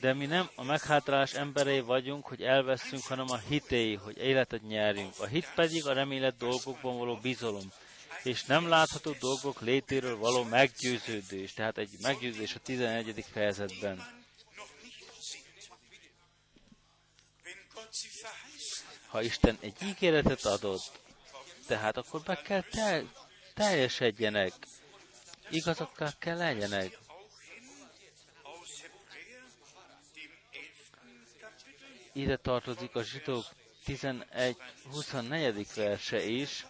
[0.00, 5.14] De mi nem a meghátrálás emberei vagyunk, hogy elveszünk, hanem a hitéi, hogy életet nyerjünk.
[5.18, 7.72] A hit pedig a remélet dolgokban való bizalom,
[8.22, 11.52] és nem látható dolgok létéről való meggyőződés.
[11.52, 13.24] Tehát egy meggyőződés a 11.
[13.32, 14.16] fejezetben.
[19.06, 20.98] Ha Isten egy ígéretet adott,
[21.68, 23.12] tehát akkor be kell tel-
[23.54, 24.52] teljesedjenek,
[25.50, 26.98] igazakká kell legyenek.
[32.12, 33.44] Ide tartozik a zsidók
[33.86, 35.66] 11-24.
[35.74, 36.66] verse is.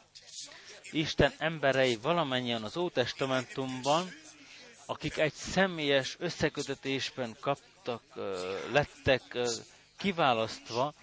[0.91, 4.11] Isten emberei valamennyien az Ótestamentumban,
[4.87, 8.03] akik egy személyes összekötetésben kaptak,
[8.73, 9.23] lettek
[9.99, 10.95] kiválasztva,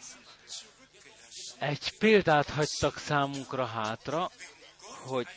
[1.66, 4.32] egy példát hagytak számunkra hátra,
[5.06, 5.28] hogy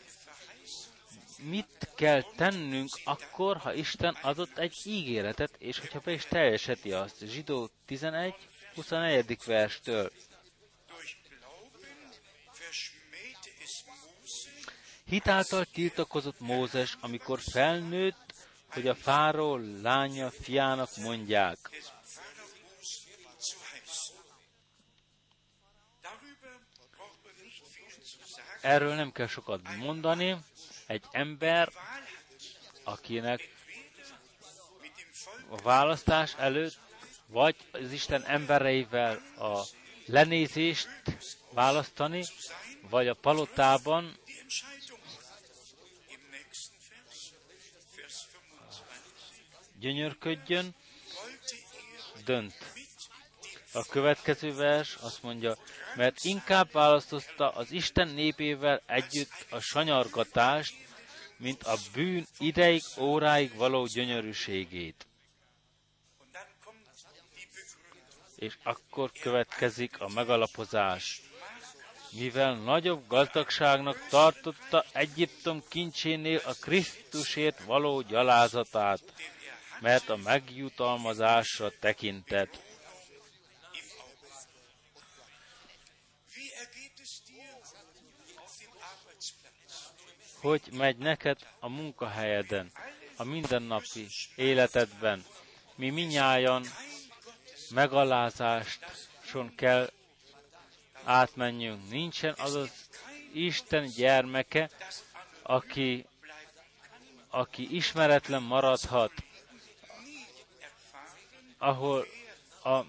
[1.43, 7.25] mit kell tennünk akkor, ha Isten adott egy ígéretet, és hogyha be is teljeseti azt.
[7.25, 8.35] Zsidó 11,
[8.75, 9.39] 21.
[9.45, 10.13] verstől.
[15.05, 18.35] Hitáltal tiltakozott Mózes, amikor felnőtt,
[18.71, 21.71] hogy a fáró lánya fiának mondják.
[28.61, 30.37] Erről nem kell sokat mondani.
[30.87, 31.73] Egy ember,
[32.85, 33.57] akinek
[35.49, 36.79] a választás előtt,
[37.27, 39.61] vagy az Isten embereivel a
[40.07, 40.89] lenézést
[41.53, 42.25] választani,
[42.91, 44.17] vagy a palotában
[49.79, 50.75] gyönyörködjön,
[52.25, 52.78] dönt.
[53.79, 55.57] A következő vers azt mondja,
[55.95, 60.75] mert inkább választotta az Isten népével együtt a sanyargatást,
[61.37, 65.07] mint a bűn ideig, óráig való gyönyörűségét.
[68.37, 71.23] És akkor következik a megalapozás.
[72.11, 79.03] Mivel nagyobb gazdagságnak tartotta Egyiptom kincsénél a Krisztusért való gyalázatát,
[79.81, 82.67] mert a megjutalmazásra tekintett.
[90.41, 92.73] Hogy megy neked a munkahelyeden,
[93.17, 95.25] a mindennapi életedben?
[95.75, 96.65] Mi minnyáján
[97.71, 99.91] megalázáson kell
[101.05, 101.91] átmenjünk.
[101.91, 102.71] Nincsen az az
[103.33, 104.71] Isten gyermeke,
[105.43, 106.07] aki,
[107.29, 109.13] aki ismeretlen maradhat,
[111.59, 112.07] ahol
[112.65, 112.81] a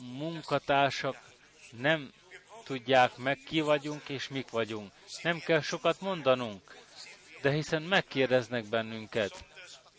[0.00, 1.16] munkatársak
[1.70, 2.12] nem
[2.64, 4.92] tudják meg, ki vagyunk és mik vagyunk.
[5.22, 6.76] Nem kell sokat mondanunk,
[7.42, 9.44] de hiszen megkérdeznek bennünket,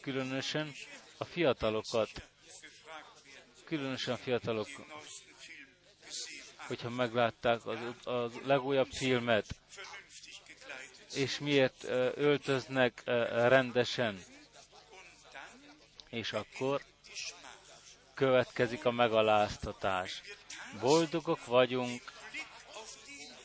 [0.01, 0.72] különösen
[1.18, 2.09] a fiatalokat,
[3.66, 4.68] különösen a fiatalok,
[6.68, 9.45] hogyha meglátták az, az legújabb filmet,
[11.14, 11.84] és miért
[12.16, 13.01] öltöznek
[13.32, 14.24] rendesen.
[16.09, 16.82] És akkor
[18.14, 20.22] következik a megaláztatás.
[20.80, 22.01] Boldogok vagyunk,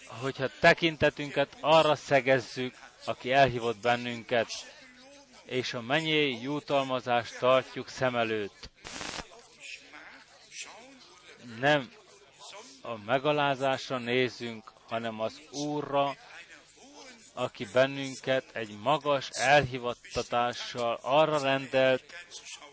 [0.09, 4.49] hogyha tekintetünket arra szegezzük, aki elhívott bennünket,
[5.45, 8.71] és a mennyei jutalmazást tartjuk szem előtt.
[11.61, 11.93] Nem
[12.83, 16.17] a megalázásra nézünk, hanem az Úrra,
[17.35, 22.05] aki bennünket egy magas elhivattatással arra rendelt,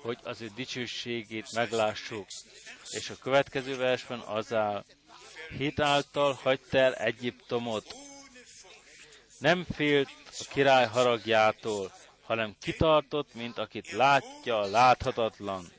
[0.01, 2.27] hogy az ő dicsőségét meglássuk.
[2.91, 4.83] És a következő versben az áll,
[5.49, 7.95] hit által hagyta el Egyiptomot.
[9.37, 11.91] Nem félt a király haragjától,
[12.25, 15.71] hanem kitartott, mint akit látja a láthatatlan.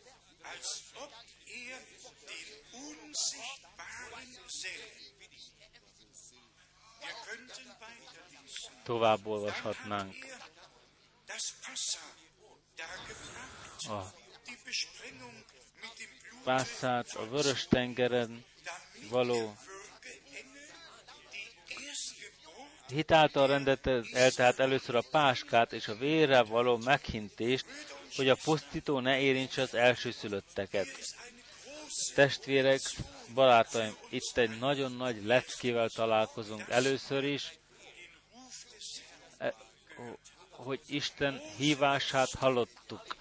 [8.84, 10.14] Tovább olvashatnánk.
[13.88, 14.02] A
[16.44, 18.44] Pászát a vörös tengeren
[19.10, 19.56] való
[22.88, 27.64] hitáltal rendelt el tehát először a páskát és a vérre való meghintést,
[28.16, 30.86] hogy a pusztító ne érintse az elsőszülötteket.
[32.14, 32.80] Testvérek,
[33.34, 37.58] barátaim, itt egy nagyon nagy leckével találkozunk először is,
[39.38, 39.54] e,
[40.50, 43.16] hogy Isten hívását hallottuk.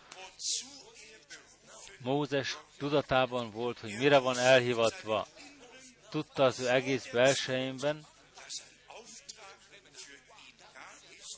[1.97, 5.27] Mózes tudatában volt, hogy mire van elhivatva.
[6.09, 8.05] Tudta az ő egész belsejében,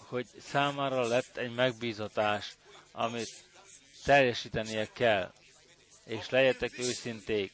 [0.07, 2.55] hogy számára lett egy megbízatás,
[2.91, 3.29] amit
[4.03, 5.33] teljesítenie kell.
[6.05, 7.51] És legyetek őszinték.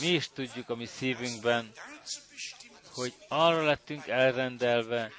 [0.00, 1.72] Mi is tudjuk a mi szívünkben,
[2.94, 5.12] hogy arra lettünk elrendelve,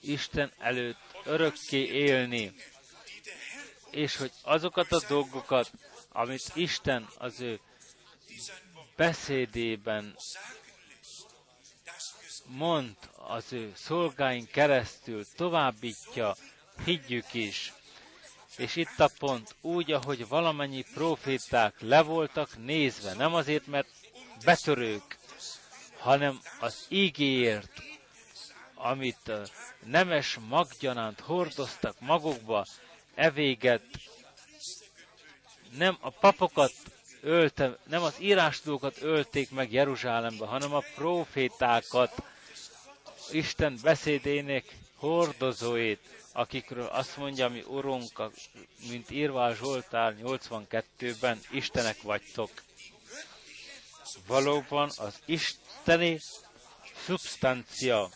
[0.00, 2.54] Isten előtt örökké élni,
[3.90, 5.70] és hogy azokat a dolgokat,
[6.08, 7.60] amit Isten az ő
[8.96, 10.16] beszédében
[12.44, 12.96] mond
[13.30, 16.36] az ő szolgáink keresztül, továbbítja,
[16.84, 17.72] higgyük is.
[18.56, 23.88] És itt a pont, úgy, ahogy valamennyi proféták le voltak nézve, nem azért, mert
[24.44, 25.18] betörők,
[25.98, 27.82] hanem az ígért,
[28.74, 29.32] amit
[29.84, 32.66] nemes maggyanánt hordoztak magukba,
[33.14, 33.82] evéget
[35.76, 36.72] nem a papokat
[37.20, 42.22] ölte, nem az írástudókat ölték meg Jeruzsálembe, hanem a profétákat,
[43.32, 44.64] Isten beszédének
[44.96, 46.00] hordozóit,
[46.32, 48.30] akikről azt mondja, mi Urunk,
[48.88, 52.50] mint írva a Zsoltár 82-ben, Istenek vagytok.
[54.26, 56.20] Valóban az isteni
[57.04, 58.08] szubstancia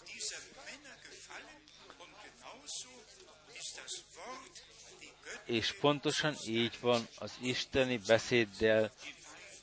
[5.44, 8.92] És pontosan így van az isteni beszéddel,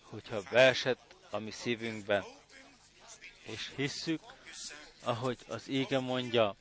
[0.01, 2.25] hogyha beesett a mi szívünkbe,
[3.43, 4.21] és hisszük,
[5.03, 6.55] ahogy az ége mondja,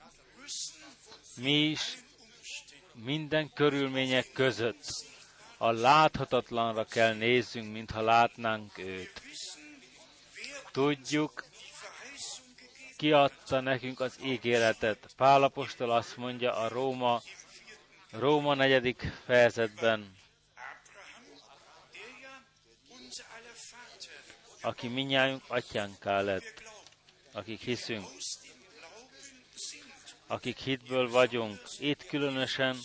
[1.37, 1.99] mi is
[2.95, 5.09] minden körülmények között
[5.57, 9.23] a láthatatlanra kell nézzünk, mintha látnánk őt.
[10.73, 11.45] Tudjuk,
[12.97, 15.11] kiadta nekünk az ígéretet.
[15.17, 17.23] Pálapostól azt mondja a Róma,
[18.11, 20.17] Róma negyedik fejezetben,
[24.61, 26.63] aki minnyájunk atyánká lett,
[27.33, 28.07] akik hiszünk,
[30.31, 31.61] akik hitből vagyunk.
[31.79, 32.77] Itt különösen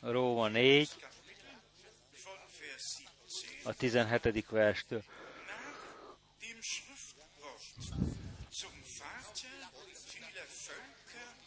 [0.00, 0.88] Róma 4,
[3.64, 4.46] a 17.
[4.48, 5.02] verstől.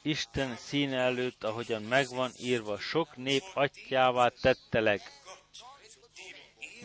[0.02, 5.02] Isten színe előtt, ahogyan megvan írva, sok nép atyává tettelek,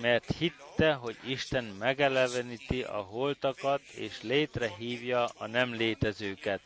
[0.00, 0.36] mert
[0.76, 6.60] hitte, hogy Isten megeleveníti a holtakat, és létrehívja a nem létezőket.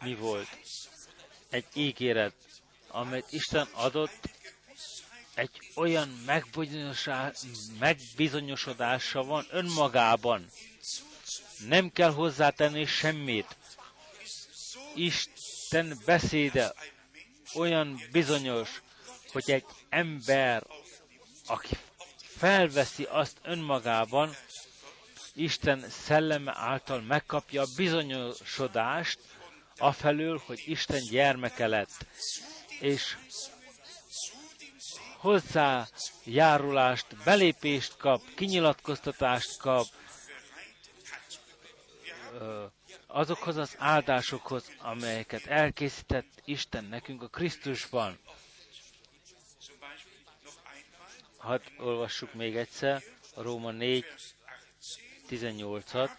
[0.00, 0.48] Mi volt?
[1.50, 2.34] Egy ígéret,
[2.88, 4.31] amelyet Isten adott
[5.34, 6.24] egy olyan
[7.78, 10.46] megbizonyosodása van önmagában.
[11.68, 13.56] Nem kell hozzátenni semmit.
[14.94, 16.74] Isten beszéde
[17.54, 18.82] olyan bizonyos,
[19.32, 20.66] hogy egy ember,
[21.46, 21.76] aki
[22.36, 24.36] felveszi azt önmagában,
[25.34, 29.18] Isten szelleme által megkapja a bizonyosodást,
[29.76, 32.06] afelől, hogy Isten gyermeke lett,
[32.80, 33.16] és
[35.22, 39.86] hozzájárulást, belépést kap, kinyilatkoztatást kap
[43.06, 48.18] azokhoz az áldásokhoz, amelyeket elkészített Isten nekünk a Krisztusban.
[51.36, 53.02] Hadd olvassuk még egyszer
[53.34, 54.04] a Róma 4,
[55.30, 56.10] 18-at.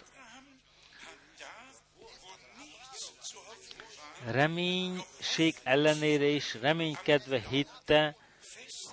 [4.25, 8.15] Reménység ellenére is reménykedve hitte,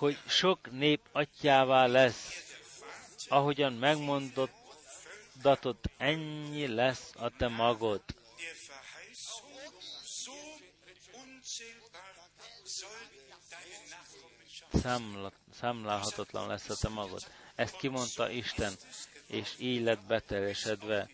[0.00, 2.54] hogy sok nép atyává lesz,
[3.28, 4.52] ahogyan megmondott,
[5.42, 8.02] datot ennyi lesz a te magod.
[14.72, 17.22] Számla, számlálhatatlan lesz a te magod.
[17.54, 18.72] Ezt kimondta Isten,
[19.26, 21.08] és így lett beteljesedve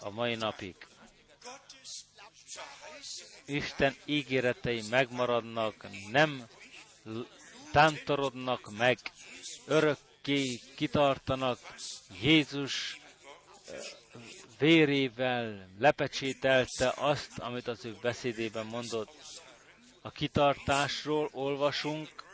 [0.00, 0.74] a mai napig.
[3.44, 6.48] Isten ígéretei megmaradnak, nem
[7.72, 8.98] tántorodnak meg,
[9.66, 11.58] örökké kitartanak,
[12.20, 13.00] Jézus
[13.66, 13.78] eh,
[14.58, 19.10] vérével lepecsételte azt, amit az ő beszédében mondott.
[20.02, 22.24] A kitartásról olvasunk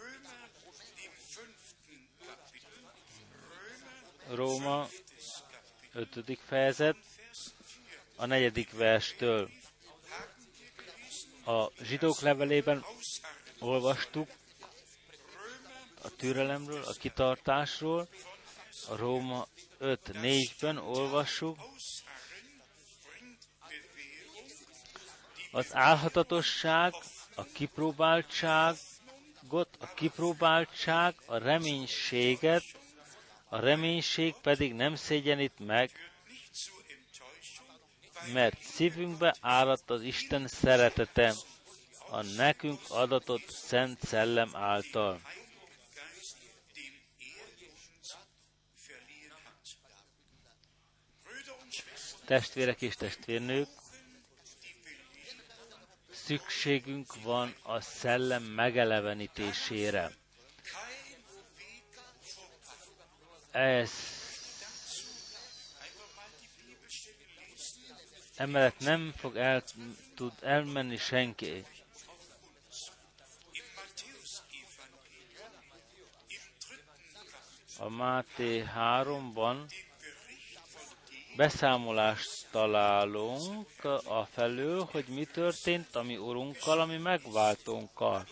[4.29, 4.89] Róma
[5.93, 6.39] 5.
[6.47, 6.97] fejezet,
[8.17, 9.51] a negyedik verstől.
[11.45, 12.85] A zsidók levelében
[13.59, 14.29] olvastuk
[16.07, 18.09] a türelemről, a kitartásról,
[18.89, 19.47] a Róma
[19.81, 21.59] 5.4-ben olvassuk,
[25.53, 26.95] az álhatatosság,
[27.35, 32.65] a kipróbáltságot, a kipróbáltság, a reménységet,
[33.49, 35.91] a reménység pedig nem szégyenít meg,
[38.33, 41.35] mert szívünkbe áradt az Isten szeretete,
[42.11, 45.20] a nekünk adatott Szent Szellem által.
[52.27, 53.69] Testvérek és testvérnők,
[56.11, 60.11] szükségünk van a szellem megelevenítésére.
[63.51, 63.90] Ez
[68.36, 69.62] emellett nem fog el,
[70.15, 71.65] tud elmenni senki.
[77.78, 79.70] A Máté 3-ban
[81.37, 88.27] beszámolást találunk a felől, hogy mi történt a mi urunkkal, ami megváltónkkal.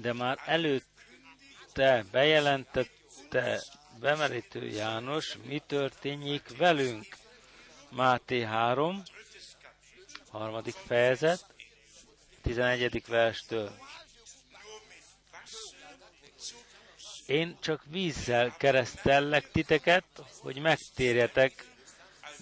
[0.00, 3.62] De már előtte bejelentette
[4.00, 7.06] bemerítő János, mi történjék velünk.
[7.90, 9.02] Máté 3,
[10.30, 11.46] Harmadik fejezet,
[12.42, 13.02] 11.
[13.06, 13.76] verstől.
[17.26, 20.04] Én csak vízzel keresztellek titeket,
[20.40, 21.66] hogy megtérjetek,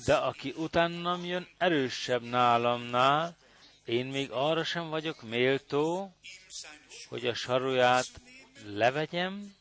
[0.04, 3.36] de aki utánam jön erősebb nálamnál,
[3.84, 6.14] én még arra sem vagyok méltó,
[7.08, 8.10] hogy a saruját
[8.64, 9.54] levegyem,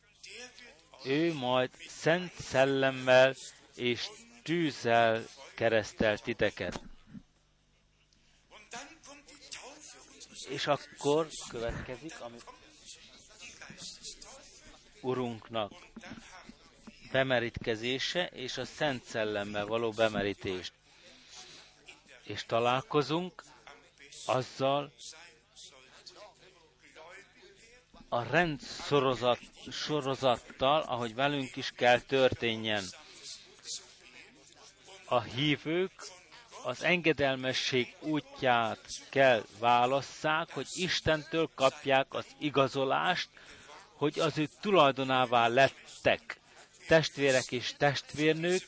[1.04, 3.36] ő majd szent szellemmel
[3.76, 4.08] és
[4.44, 5.26] tűzzel
[5.56, 6.82] keresztel titeket.
[10.50, 12.38] És akkor következik, ami
[15.02, 15.72] Urunknak
[17.12, 20.74] bemerítkezése és a Szent Szellemmel való bemerítést.
[22.24, 23.44] És találkozunk
[24.26, 24.92] azzal
[28.10, 29.40] a rendsorozat,
[29.72, 32.84] sorozattal, ahogy velünk is kell történjen.
[35.06, 35.92] A hívők
[36.64, 38.80] az engedelmesség útját
[39.10, 43.30] kell válasszák, hogy Istentől kapják az igazolást,
[44.02, 46.40] hogy az ő tulajdonává lettek.
[46.88, 48.68] Testvérek és testvérnők,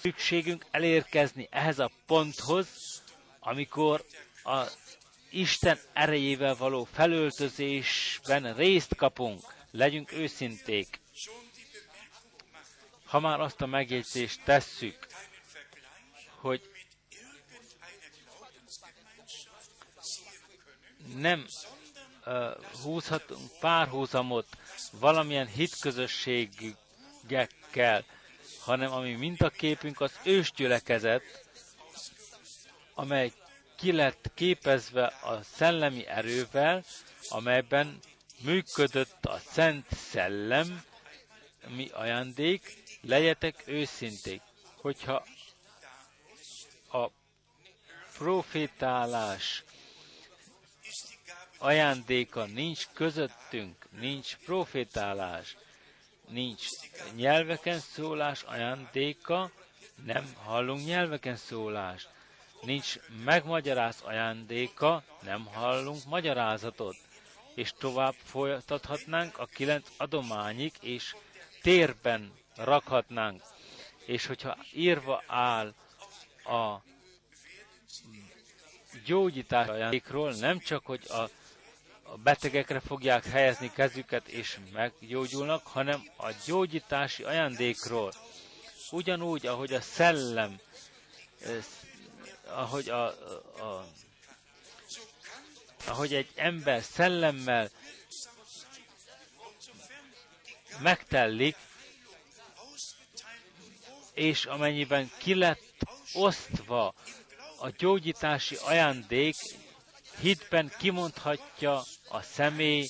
[0.00, 2.68] szükségünk elérkezni ehhez a ponthoz,
[3.40, 4.04] amikor
[4.44, 4.64] a
[5.30, 9.54] Isten erejével való felöltözésben részt kapunk.
[9.70, 11.00] Legyünk őszinték.
[13.04, 15.06] Ha már azt a megjegyzést tesszük,
[16.40, 16.70] hogy
[21.16, 21.46] nem
[22.82, 24.46] húzhatunk párhuzamot
[24.92, 28.04] valamilyen hitközösségekkel,
[28.60, 31.22] hanem ami mintaképünk az ősgyülekezet,
[32.94, 33.32] amely
[33.76, 36.84] ki lett képezve a szellemi erővel,
[37.28, 37.98] amelyben
[38.40, 40.84] működött a Szent Szellem,
[41.68, 44.40] mi ajándék, legyetek őszinték.
[44.76, 45.24] Hogyha
[46.92, 47.10] a
[48.18, 49.64] profétálás
[51.58, 55.56] ajándéka nincs közöttünk, nincs profétálás,
[56.28, 56.66] nincs
[57.14, 59.50] nyelveken szólás ajándéka,
[60.04, 62.08] nem hallunk nyelveken szólást,
[62.62, 66.96] nincs megmagyaráz ajándéka, nem hallunk magyarázatot,
[67.54, 71.16] és tovább folytathatnánk a kilenc adományig, és
[71.62, 73.42] térben rakhatnánk.
[74.06, 75.74] És hogyha írva áll
[76.44, 76.82] a
[79.04, 81.28] gyógyítás ajándékról, nem csak, hogy a,
[82.06, 88.12] a betegekre fogják helyezni kezüket és meggyógyulnak, hanem a gyógyítási ajándékról.
[88.90, 90.60] Ugyanúgy, ahogy a szellem,
[92.46, 93.86] ahogy a, a
[95.86, 97.70] ahogy egy ember szellemmel
[100.78, 101.56] megtellik,
[104.14, 105.82] és amennyiben ki lett
[106.12, 106.94] osztva
[107.58, 109.36] a gyógyítási ajándék,
[110.20, 111.82] hitben kimondhatja
[112.14, 112.88] a személy,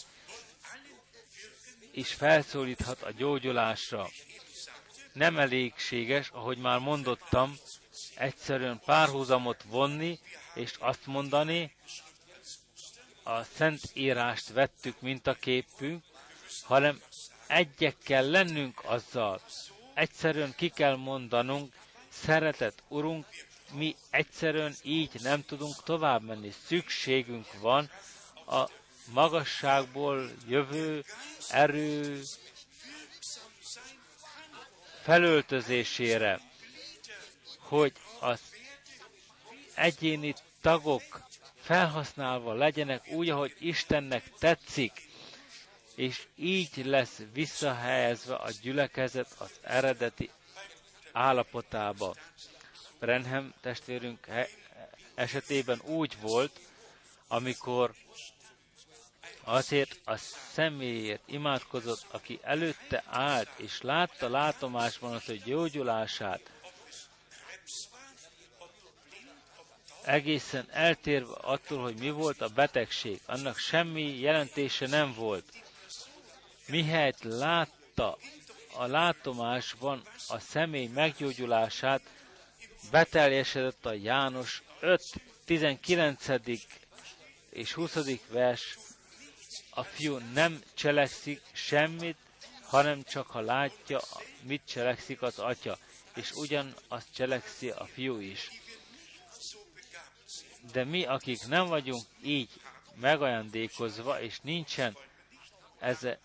[1.93, 4.09] és felszólíthat a gyógyulásra.
[5.13, 7.57] Nem elégséges, ahogy már mondottam,
[8.15, 10.19] egyszerűen párhuzamot vonni,
[10.55, 11.75] és azt mondani,
[13.23, 16.05] a Szent Írást vettük mintaképünk,
[16.63, 17.03] hanem
[17.47, 19.41] egyek kell lennünk azzal.
[19.95, 21.75] Egyszerűen ki kell mondanunk,
[22.09, 23.27] szeretett Urunk,
[23.73, 26.53] mi egyszerűen így nem tudunk tovább menni.
[26.67, 27.91] Szükségünk van
[28.47, 28.69] a
[29.13, 31.05] magasságból jövő
[31.51, 32.23] erő
[35.03, 36.41] felöltözésére,
[37.59, 38.41] hogy az
[39.75, 41.23] egyéni tagok
[41.61, 44.93] felhasználva legyenek úgy, ahogy Istennek tetszik,
[45.95, 50.31] és így lesz visszahelyezve a gyülekezet az eredeti
[51.13, 52.15] állapotába.
[53.01, 54.27] Brenham testvérünk
[55.15, 56.61] esetében úgy volt,
[57.29, 57.95] amikor
[59.45, 60.17] azért a
[60.53, 66.41] személyért imádkozott, aki előtte állt, és látta látomásban az, hogy gyógyulását,
[70.05, 75.45] egészen eltérve attól, hogy mi volt a betegség, annak semmi jelentése nem volt.
[76.67, 78.19] Mihelyt látta
[78.77, 82.03] a látomásban a személy meggyógyulását,
[82.91, 85.03] beteljesedett a János 5,
[85.45, 86.27] 19.
[87.51, 87.97] és 20.
[88.29, 88.79] vers,
[89.75, 92.17] a fiú nem cselekszik semmit,
[92.63, 94.01] hanem csak ha látja,
[94.43, 95.79] mit cselekszik az atya,
[96.15, 98.49] és ugyanazt cselekszi a fiú is.
[100.73, 102.51] De mi, akik nem vagyunk így
[102.95, 104.97] megajándékozva, és nincsen
[105.79, 106.19] eze,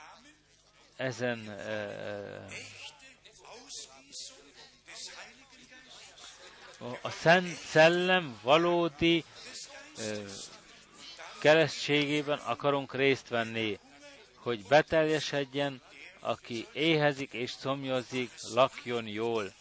[0.95, 2.51] ezen uh,
[7.01, 9.23] a Szent Szellem valódi
[9.97, 10.23] ö,
[11.39, 13.79] keresztségében akarunk részt venni,
[14.35, 15.81] hogy beteljesedjen,
[16.19, 19.53] aki éhezik és szomjazik, lakjon jól.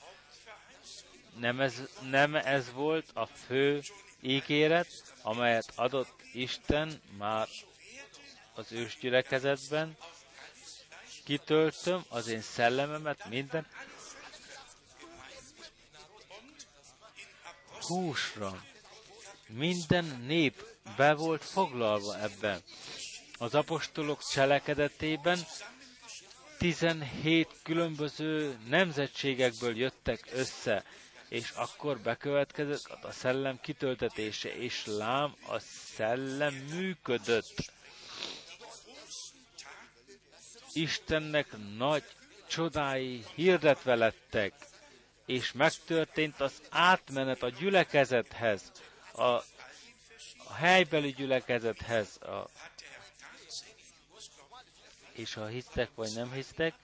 [1.39, 3.83] Nem ez, nem ez volt a fő
[4.21, 4.89] ígéret,
[5.23, 7.49] amelyet adott Isten már
[8.55, 9.97] az ősgyülekezetben.
[11.25, 13.67] Kitöltöm az én szellememet minden
[17.81, 18.63] húsra.
[19.49, 20.67] Minden nép
[20.97, 22.61] be volt foglalva ebben.
[23.39, 25.39] Az apostolok cselekedetében
[26.59, 30.85] 17 különböző nemzetségekből jöttek össze,
[31.29, 35.59] és akkor bekövetkezett a szellem kitöltetése, és lám a
[35.95, 37.73] szellem működött.
[40.73, 41.47] Istennek
[41.77, 42.05] nagy
[42.49, 44.53] csodái hirdetve lettek,
[45.27, 48.73] és megtörtént az átmenet a gyülekezethez,
[49.19, 49.43] a,
[50.49, 52.49] a helybeli gyülekezethez, a,
[55.13, 56.75] és ha hisztek vagy nem hisztek,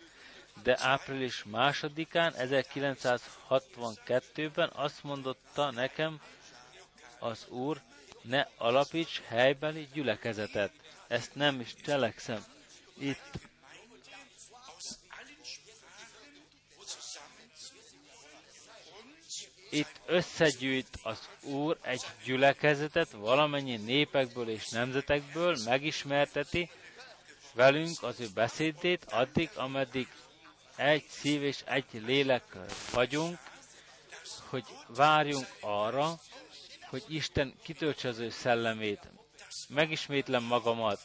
[0.62, 6.20] de április másodikán, 1962-ben azt mondotta nekem
[7.18, 7.80] az Úr,
[8.22, 10.72] ne alapíts helybeli gyülekezetet.
[11.08, 12.44] Ezt nem is cselekszem.
[12.98, 13.38] Itt
[19.74, 26.70] itt összegyűjt az Úr egy gyülekezetet valamennyi népekből és nemzetekből, megismerteti
[27.54, 30.08] velünk az ő beszédét, addig, ameddig
[30.76, 32.44] egy szív és egy lélek
[32.92, 33.38] vagyunk,
[34.48, 36.20] hogy várjunk arra,
[36.88, 39.08] hogy Isten kitöltse az ő szellemét.
[39.68, 41.00] Megismétlem magamat.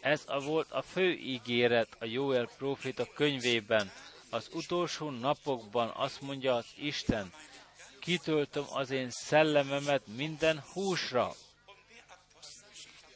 [0.00, 3.90] Ez a volt a fő ígéret a Jóel proféta könyvében.
[4.30, 7.32] Az utolsó napokban azt mondja az Isten,
[8.08, 11.34] kitöltöm az én szellememet minden húsra.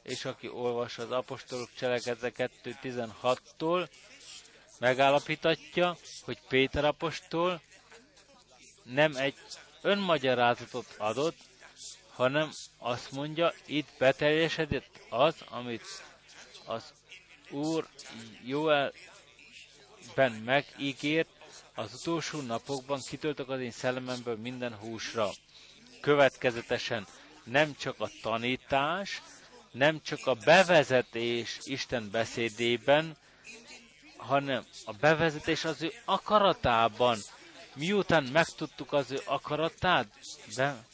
[0.02, 3.88] És aki olvassa az apostolok cselekedete 2.16-tól,
[4.78, 7.60] megállapítatja, hogy Péter apostol
[8.82, 9.34] nem egy
[9.82, 11.38] önmagyarázatot adott,
[12.10, 15.86] hanem azt mondja, itt beteljesedett az, amit
[16.66, 16.92] az
[17.50, 17.88] Úr
[18.44, 18.92] Joelben
[20.44, 21.41] megígért,
[21.74, 25.30] az utolsó napokban kitöltök az én szellememből minden húsra.
[26.00, 27.06] Következetesen
[27.44, 29.22] nem csak a tanítás,
[29.70, 33.16] nem csak a bevezetés Isten beszédében,
[34.16, 37.18] hanem a bevezetés az ő akaratában.
[37.74, 40.08] Miután megtudtuk az ő akaratát,
[40.56, 40.86] be,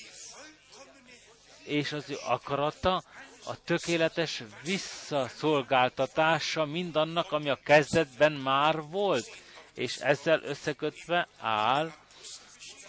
[1.62, 3.02] és az ő akarata
[3.44, 9.30] a tökéletes visszaszolgáltatása mindannak, ami a kezdetben már volt,
[9.78, 11.92] és ezzel összekötve áll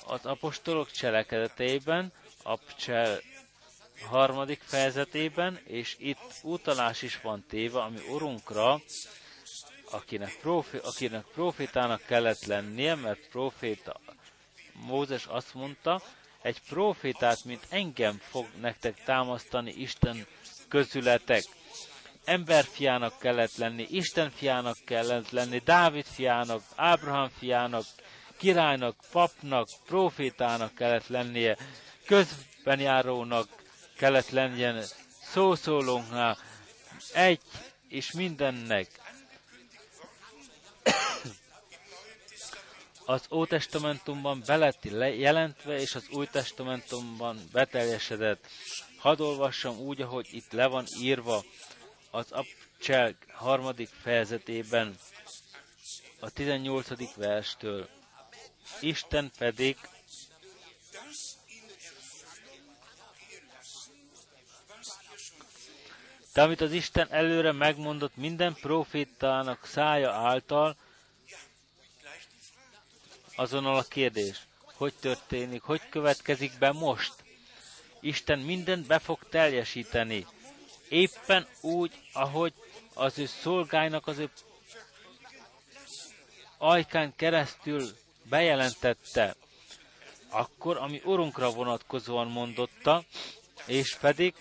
[0.05, 2.11] az apostolok cselekedetében,
[2.43, 3.19] Abcsel
[4.09, 8.81] harmadik fejezetében, és itt utalás is van téve, ami Urunkra,
[9.91, 13.99] akinek, profi, akinek profitának kellett lennie, mert proféta,
[14.73, 16.01] Mózes azt mondta,
[16.41, 20.25] egy profétát, mint engem fog nektek támasztani Isten
[20.67, 21.43] közületek.
[22.29, 27.85] Emberfiának kellett lenni, Isten fiának kellett lenni, Dávid fiának, Ábrahám fiának,
[28.37, 31.57] királynak, papnak, profétának kellett lennie,
[32.05, 33.47] közbenjárónak
[33.97, 34.83] kellett lennie,
[35.31, 36.37] szószólónknál,
[37.13, 37.41] egy
[37.87, 38.87] és mindennek.
[43.05, 44.83] az Ótestamentumban belett
[45.17, 48.47] jelentve, és az Új Testamentumban beteljesedett.
[48.97, 51.43] Hadd olvassam úgy, ahogy itt le van írva
[52.11, 54.97] az Abcsel harmadik fejezetében,
[56.19, 57.15] a 18.
[57.15, 57.89] verstől.
[58.81, 59.77] Isten pedig
[66.33, 70.75] De amit az Isten előre megmondott minden profétának szája által,
[73.35, 77.13] azonnal a kérdés, hogy történik, hogy következik be most.
[77.99, 80.25] Isten mindent be fog teljesíteni.
[80.89, 82.53] Éppen úgy, ahogy
[82.93, 84.29] az ő szolgájnak az ő
[86.57, 87.87] ajkán keresztül
[88.23, 89.35] bejelentette,
[90.29, 93.03] akkor, ami Urunkra vonatkozóan mondotta,
[93.65, 94.33] és pedig,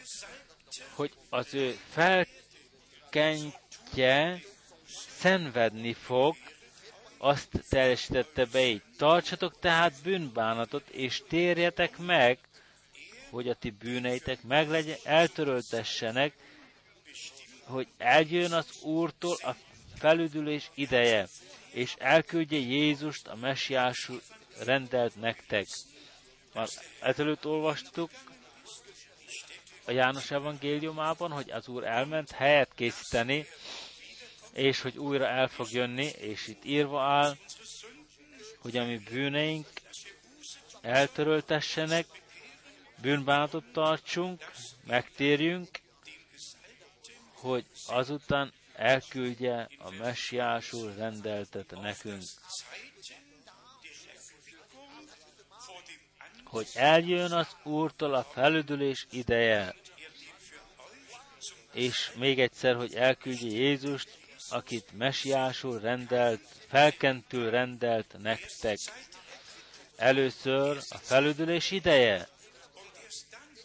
[0.95, 1.79] hogy az ő
[3.11, 4.43] felkentje
[5.19, 6.37] szenvedni fog,
[7.19, 8.83] azt teljesítette be így.
[8.97, 12.39] Tartsatok tehát bűnbánatot, és térjetek meg,
[13.31, 16.33] hogy a ti bűneitek meglegyen, eltöröltessenek,
[17.65, 19.55] hogy eljön az Úrtól a
[19.99, 21.29] felüdülés ideje,
[21.71, 24.21] és elküldje Jézust, a messiású
[24.65, 25.67] rendelt nektek.
[26.55, 26.69] Már
[27.01, 28.11] ezelőtt olvastuk
[29.85, 33.47] a János evangéliumában, hogy az Úr elment helyet készíteni,
[34.53, 37.37] és hogy újra el fog jönni, és itt írva áll,
[38.59, 39.67] hogy a mi bűneink
[40.81, 42.07] eltöröltessenek,
[43.01, 44.53] bűnbánatot tartsunk,
[44.87, 45.69] megtérjünk,
[47.33, 52.23] hogy azután elküldje a messiásul rendeltet nekünk.
[56.45, 59.75] Hogy eljön az Úrtól a felüdülés ideje,
[61.73, 64.19] és még egyszer, hogy elküldje Jézust,
[64.51, 68.79] akit messiásul rendelt, felkentül rendelt nektek.
[69.97, 72.29] Először a felüdülés ideje,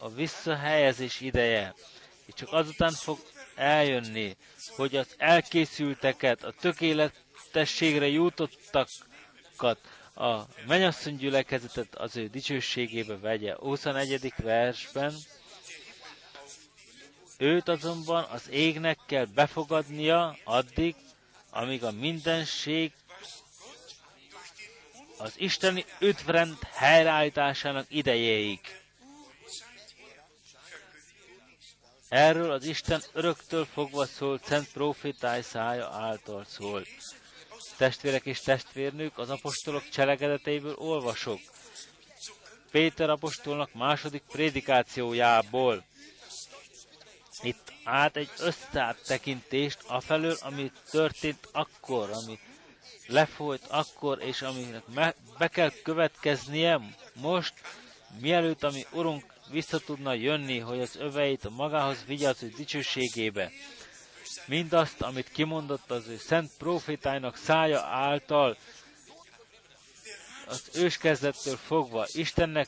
[0.03, 1.73] a visszahelyezés ideje,
[2.25, 3.19] és csak azután fog
[3.55, 4.35] eljönni,
[4.75, 9.79] hogy az elkészülteket, a tökéletességre jutottakat,
[10.15, 13.55] a mennyasszony gyülekezetet az ő dicsőségébe vegye.
[13.55, 14.33] 21.
[14.37, 15.13] versben
[17.37, 20.95] őt azonban az égnek kell befogadnia addig,
[21.49, 22.91] amíg a mindenség
[25.17, 28.82] az isteni üdvrend helyreállításának idejéig.
[32.13, 36.85] Erről az Isten öröktől fogva szólt Szent Profétáj szája által szól.
[37.77, 41.39] Testvérek és testvérnők, az apostolok cselekedeteiből olvasok.
[42.71, 45.83] Péter apostolnak második prédikációjából.
[47.41, 52.39] Itt át egy összetekintést afelől, ami történt akkor, ami
[53.07, 54.83] lefolyt akkor, és aminek
[55.37, 56.79] be kell következnie
[57.13, 57.53] most,
[58.19, 62.05] mielőtt ami Urunk vissza tudna jönni, hogy az öveit magához
[62.41, 63.51] ő dicsőségébe.
[64.45, 68.57] Mindazt, amit kimondott az ő szent profétájnak szája által,
[70.47, 72.67] az őskezdettől fogva Istennek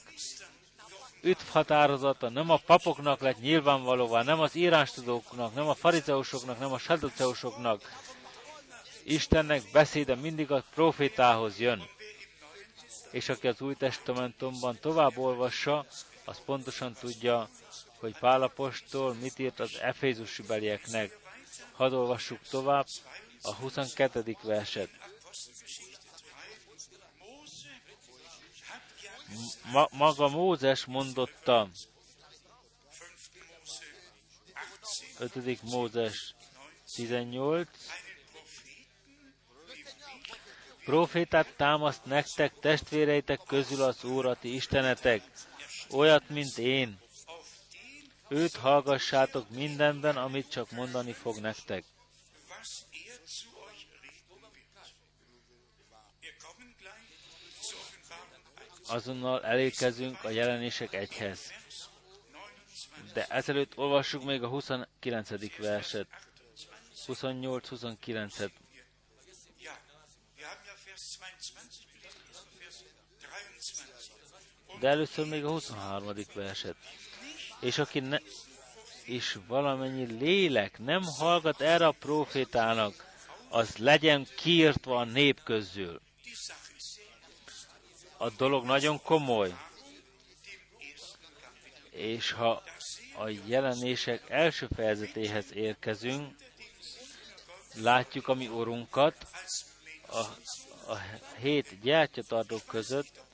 [1.25, 6.77] üdv határozata nem a papoknak lett nyilvánvalóvá, nem az írástudóknak, nem a farizeusoknak, nem a
[6.77, 7.81] saduceusoknak.
[9.03, 11.83] Istennek beszéde mindig a profétához jön.
[13.11, 15.85] És aki az Új Testamentumban tovább olvassa,
[16.25, 17.49] az pontosan tudja,
[17.99, 21.19] hogy Pálapostól mit írt az Efézusi belieknek.
[21.71, 22.85] Hadd olvassuk tovább
[23.41, 24.37] a 22.
[24.41, 24.89] verset.
[29.71, 31.69] Ma, maga Mózes mondotta,
[35.19, 35.61] 5.
[35.61, 36.35] Mózes
[36.95, 37.67] 18,
[40.85, 45.21] Profétát támaszt nektek, testvéreitek közül az Úrati Istenetek,
[45.89, 46.99] olyat, mint én.
[48.27, 51.83] Őt hallgassátok mindenben, amit csak mondani fog nektek.
[58.87, 61.51] Azonnal elérkezünk a jelenések egyhez.
[63.13, 65.57] De ezelőtt olvassuk még a 29.
[65.57, 66.07] verset.
[67.07, 68.51] 28-29-et.
[74.79, 76.11] De először még a 23.
[76.33, 76.75] verset.
[77.59, 78.17] És aki ne,
[79.05, 83.13] és valamennyi lélek nem hallgat erre a profétának,
[83.49, 86.01] az legyen kiirtva a nép közül.
[88.17, 89.55] A dolog nagyon komoly.
[91.89, 92.63] És ha
[93.17, 96.35] a jelenések első fejezetéhez érkezünk,
[97.73, 99.27] látjuk a mi urunkat
[100.07, 100.19] a,
[100.91, 100.97] a
[101.37, 103.24] hét gyertyatartók között,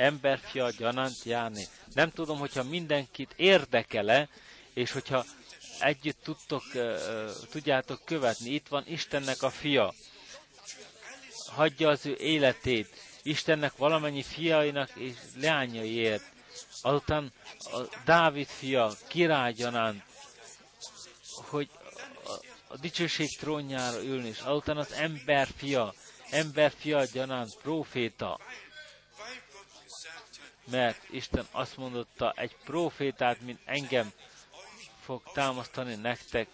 [0.00, 1.66] emberfia gyanánt járni.
[1.94, 4.28] Nem tudom, hogyha mindenkit érdekele,
[4.74, 5.24] és hogyha
[5.80, 6.62] együtt tudtok,
[7.50, 8.50] tudjátok követni.
[8.50, 9.94] Itt van Istennek a fia.
[11.46, 12.88] Hagyja az ő életét.
[13.22, 16.24] Istennek valamennyi fiainak és leányaiért.
[16.82, 20.02] Azután a Dávid fia, király gyanánt,
[21.34, 21.68] hogy
[22.68, 25.94] a, dicsőség trónjára ülni, és azután az ember fia,
[26.30, 28.38] ember fia gyanánt, proféta,
[30.70, 34.12] mert Isten azt mondotta, egy profétát, mint engem
[35.00, 36.48] fog támasztani nektek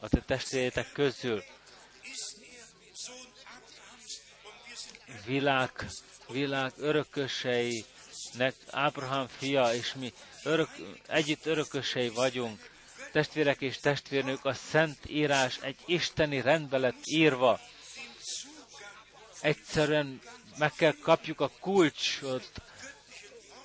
[0.00, 1.42] a te testvéretek közül.
[5.24, 5.70] Világ,
[6.28, 10.12] világ örököseinek Ábrahám fia, és mi
[10.44, 10.68] örök,
[11.06, 12.70] együtt örökösei vagyunk.
[13.12, 17.60] Testvérek és testvérnők, a Szent Írás egy isteni rendbe lett írva.
[19.40, 20.20] Egyszerűen
[20.58, 22.50] meg kell kapjuk a kulcsot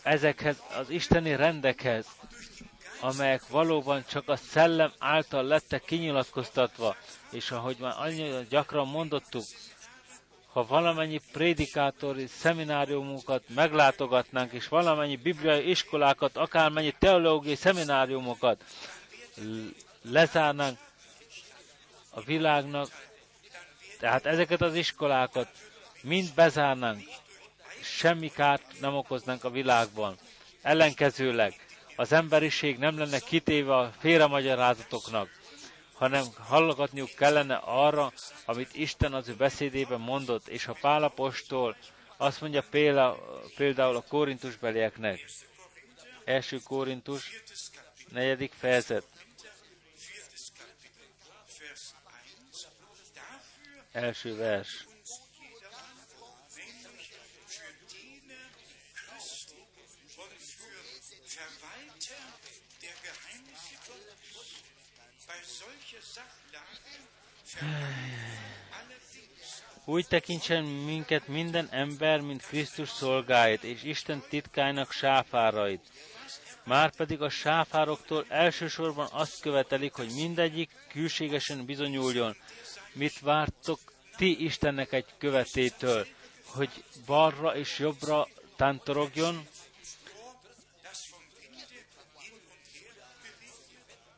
[0.04, 2.06] ezekhez az isteni rendekhez,
[3.02, 6.96] amelyek valóban csak a szellem által lettek kinyilatkoztatva,
[7.32, 9.44] és ahogy már annyira gyakran mondottuk,
[10.52, 18.64] ha valamennyi prédikátori szemináriumokat meglátogatnánk, és valamennyi bibliai iskolákat, akármennyi teológiai szemináriumokat
[20.02, 20.78] lezárnánk
[22.10, 22.88] a világnak,
[24.00, 25.48] tehát ezeket az iskolákat
[26.02, 27.04] mind bezárnánk,
[27.96, 30.18] semmi kárt nem okoznánk a világban.
[30.62, 31.54] Ellenkezőleg
[31.96, 35.30] az emberiség nem lenne kitéve a félremagyarázatoknak,
[35.94, 38.14] hanem hallgatniuk kellene arra,
[38.46, 41.76] amit Isten az ő beszédében mondott, és a Pálapostól
[42.18, 43.18] azt mondja példa,
[43.56, 45.20] például a korintusbelieknek.
[46.26, 47.42] Első korintus,
[48.12, 49.06] negyedik fejezet.
[53.92, 54.86] Első vers.
[69.86, 75.92] Úgy tekintsen minket minden ember, mint Krisztus szolgáit, és Isten titkának sáfárait.
[76.64, 82.36] Márpedig a sáfároktól elsősorban azt követelik, hogy mindegyik külségesen bizonyuljon.
[82.94, 83.80] Mit vártok
[84.16, 86.08] ti Istennek egy követétől,
[86.46, 89.48] hogy balra és jobbra tántorogjon?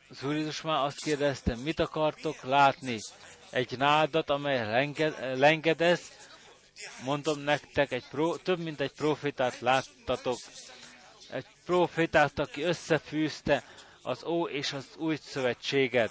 [0.08, 2.98] Az Úr Jézus már azt kérdezte, mit akartok látni?
[3.54, 6.00] Egy nádat, amely lenged, lengedez,
[7.04, 10.38] mondom nektek, egy pro, több mint egy profitát láttatok.
[11.30, 13.64] Egy profitát, aki összefűzte
[14.02, 16.10] az Ó és az Új Szövetséget.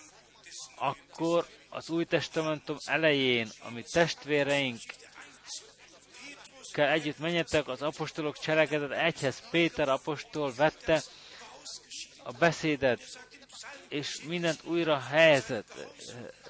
[0.76, 4.80] Akkor az Új Testamentum elején, ami testvéreink
[6.74, 11.02] kell együtt menjetek, az apostolok cselekedet egyhez Péter apostol vette
[12.24, 13.02] a beszédet,
[13.88, 15.74] és mindent újra helyezett,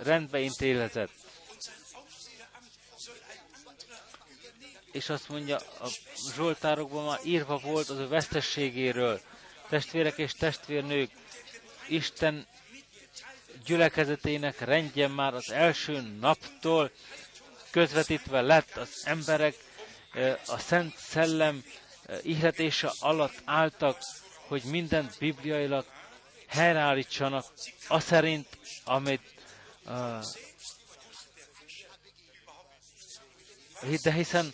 [0.02, 1.12] rendbe intélezett.
[4.92, 5.88] És azt mondja, a
[6.36, 9.22] Zsoltárokban már írva volt az ő vesztességéről.
[9.70, 11.12] Testvérek és testvérnők,
[11.88, 12.48] Isten
[13.66, 16.92] gyülekezetének rendje már az első naptól
[17.72, 19.56] közvetítve lett az emberek,
[20.46, 21.64] a Szent Szellem
[22.22, 23.98] ihletése alatt álltak,
[24.48, 25.86] hogy mindent bibliailag
[26.54, 27.46] helyreállítsanak
[27.88, 28.48] a szerint,
[28.84, 29.22] amit
[29.86, 30.24] uh,
[34.04, 34.54] de hiszen,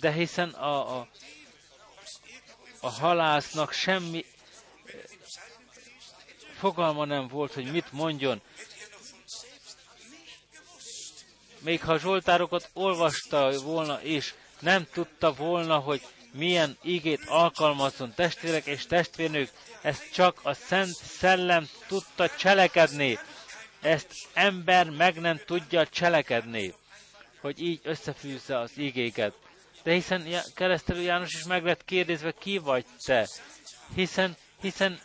[0.00, 1.08] de hiszen a, a,
[2.80, 4.24] a halásznak semmi
[6.58, 8.40] fogalma nem volt, hogy mit mondjon.
[11.58, 18.66] Még ha a Zsoltárokat olvasta volna és nem tudta volna, hogy milyen igét alkalmazzon testvérek
[18.66, 19.50] és testvérnők,
[19.82, 23.18] ezt csak a Szent Szellem tudta cselekedni.
[23.80, 26.74] Ezt ember meg nem tudja cselekedni,
[27.40, 29.34] hogy így összefűzze az igéket.
[29.82, 33.28] De hiszen keresztelő János is meg lett kérdezve, ki vagy te?
[33.94, 35.00] Hiszen, hiszen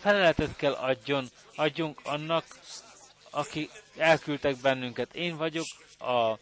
[0.00, 2.44] feleletet kell adjon, adjunk annak,
[3.30, 5.14] aki elküldtek bennünket.
[5.14, 5.66] Én vagyok
[5.98, 6.38] a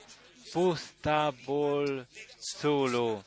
[0.53, 2.07] pusztából
[2.39, 3.23] szóló.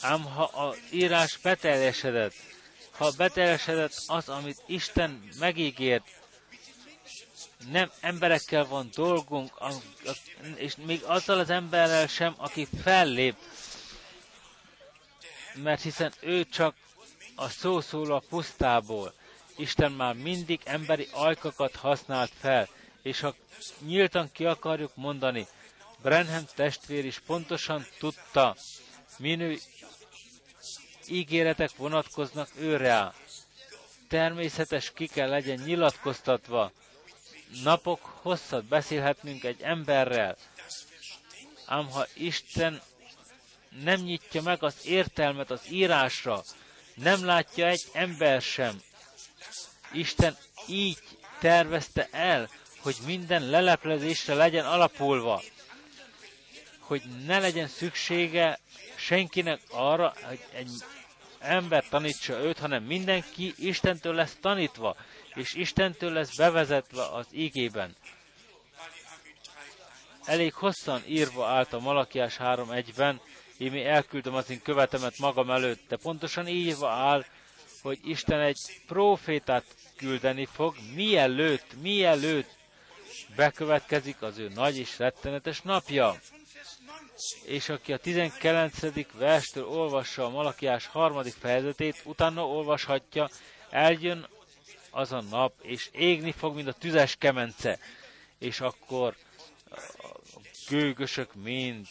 [0.00, 2.34] Ám ha az írás beteljesedett,
[2.90, 6.04] ha beteljesedett az, amit Isten megígért,
[7.70, 9.52] nem emberekkel van dolgunk,
[10.54, 13.36] és még azzal az emberrel sem, aki fellép,
[15.54, 16.74] mert hiszen ő csak
[17.34, 19.12] a szó szól a pusztából.
[19.56, 22.68] Isten már mindig emberi ajkakat használt fel,
[23.02, 23.34] és ha
[23.86, 25.46] nyíltan ki akarjuk mondani,
[26.02, 28.56] Brenham testvér is pontosan tudta,
[29.18, 29.58] minő
[31.08, 33.14] ígéretek vonatkoznak őre.
[34.08, 36.72] Természetes ki kell legyen nyilatkoztatva.
[37.62, 40.36] Napok hosszat beszélhetnünk egy emberrel,
[41.66, 42.82] ám ha Isten
[43.82, 46.42] nem nyitja meg az értelmet az írásra,
[46.94, 48.82] nem látja egy ember sem.
[49.92, 50.36] Isten
[50.68, 50.98] így
[51.40, 55.42] tervezte el, hogy minden leleplezésre legyen alapulva,
[56.86, 58.58] hogy ne legyen szüksége
[58.96, 60.70] senkinek arra, hogy egy
[61.38, 64.96] ember tanítsa őt, hanem mindenki Istentől lesz tanítva,
[65.34, 67.96] és Istentől lesz bevezetve az ígében.
[70.24, 73.20] Elég hosszan írva állt a Malakiás 3.1-ben,
[73.58, 77.24] én mi elküldöm az én követemet magam előtt, de pontosan írva áll,
[77.82, 79.64] hogy Isten egy profétát
[79.96, 82.56] küldeni fog, mielőtt, mielőtt
[83.36, 86.16] bekövetkezik az ő nagy és rettenetes napja
[87.44, 89.12] és aki a 19.
[89.12, 93.28] verstől olvassa a Malakiás harmadik fejezetét, utána olvashatja,
[93.70, 94.28] eljön
[94.90, 97.78] az a nap, és égni fog, mint a tüzes kemence,
[98.38, 99.16] és akkor
[100.00, 101.86] a gőgösök mind,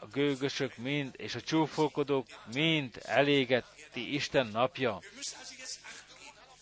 [0.00, 5.00] a gőgösök mind, és a csúfolkodók mind elégeti Isten napja.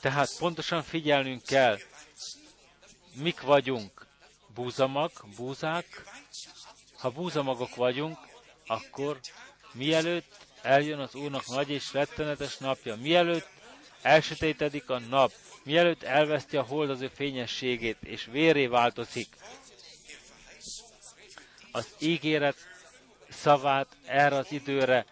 [0.00, 1.78] Tehát pontosan figyelnünk kell,
[3.14, 4.06] mik vagyunk,
[4.54, 6.04] búzamag, búzák.
[7.00, 8.18] Ha búzamagok vagyunk,
[8.66, 9.20] akkor
[9.72, 13.48] mielőtt eljön az Úrnak nagy és rettenetes napja, mielőtt
[14.02, 15.32] elsötétedik a nap,
[15.62, 19.28] mielőtt elveszti a hold az ő fényességét, és véré változik,
[21.72, 22.56] az ígéret
[23.28, 25.06] szavát erre az időre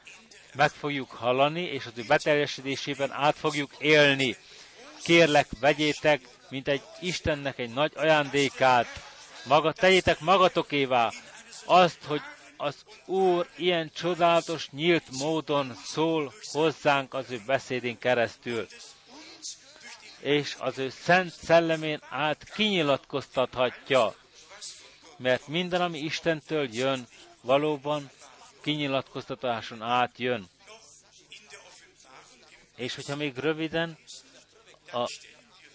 [0.55, 4.37] meg fogjuk hallani, és az ő beteljesedésében át fogjuk élni.
[5.03, 8.87] Kérlek, vegyétek, mint egy Istennek egy nagy ajándékát,
[9.45, 11.13] maga, tegyétek magatokévá
[11.69, 12.21] azt, hogy
[12.57, 12.77] az
[13.07, 18.67] Úr ilyen csodálatos, nyílt módon szól hozzánk az ő beszédén keresztül,
[20.21, 24.15] és az ő szent szellemén át kinyilatkoztathatja,
[25.17, 27.07] mert minden, ami Istentől jön,
[27.41, 28.11] valóban
[28.61, 30.49] kinyilatkoztatáson át jön.
[32.77, 33.99] És hogyha még röviden
[34.93, 35.11] a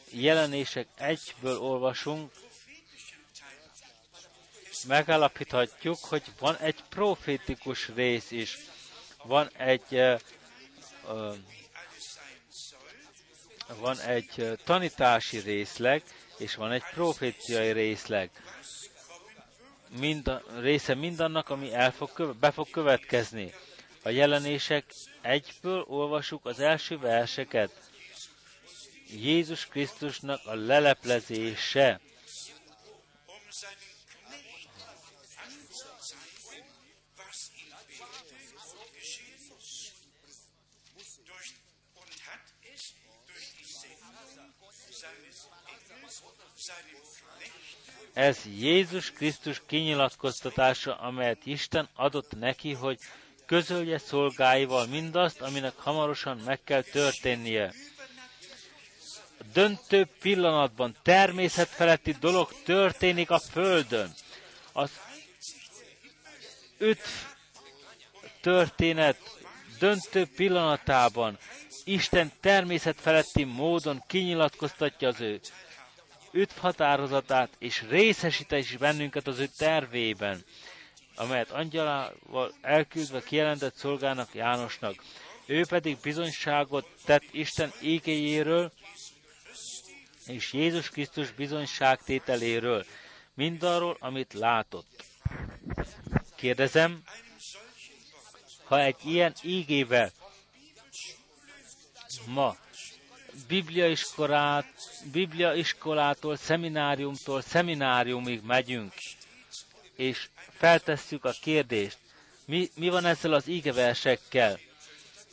[0.09, 2.31] jelenések egyből olvasunk,
[4.83, 8.57] megállapíthatjuk, hogy van egy profétikus rész is.
[9.23, 10.19] Van egy
[13.79, 16.03] van egy tanítási részleg,
[16.37, 18.29] és van egy proféciai részleg.
[19.99, 23.53] Mind része mindannak, ami el fog be fog következni.
[24.03, 27.71] A jelenések egyből olvasuk az első verseket.
[29.07, 31.99] Jézus Krisztusnak a leleplezése.
[48.13, 52.97] Ez Jézus Krisztus kinyilatkoztatása, amelyet Isten adott neki, hogy
[53.45, 57.73] közölje szolgáival mindazt, aminek hamarosan meg kell történnie.
[59.39, 64.13] A döntő pillanatban természetfeletti dolog történik a Földön.
[64.71, 64.91] Az
[66.77, 67.01] öt
[68.41, 69.17] történet
[69.79, 71.37] döntő pillanatában
[71.83, 75.39] Isten természetfeletti módon kinyilatkoztatja az ő
[76.33, 80.43] üdv határozatát, és részesítés is bennünket az ő tervében,
[81.15, 85.03] amelyet angyalával elküldve kijelentett szolgának Jánosnak.
[85.45, 88.71] Ő pedig bizonyságot tett Isten ékéjéről,
[90.25, 92.85] és Jézus Krisztus bizonyságtételéről,
[93.33, 95.03] mindarról, amit látott.
[96.35, 97.01] Kérdezem,
[98.63, 100.11] ha egy ilyen ígével
[102.27, 102.55] ma
[103.53, 104.65] bibliaiskolát,
[105.11, 108.93] bibliaiskolától, szemináriumtól szemináriumig megyünk,
[109.95, 110.27] és
[110.57, 111.97] feltesszük a kérdést,
[112.45, 114.59] mi, mi van ezzel az ígeversekkel?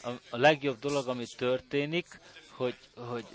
[0.03, 2.21] A, a legjobb dolog, ami történik,
[2.51, 3.27] hogy, hogy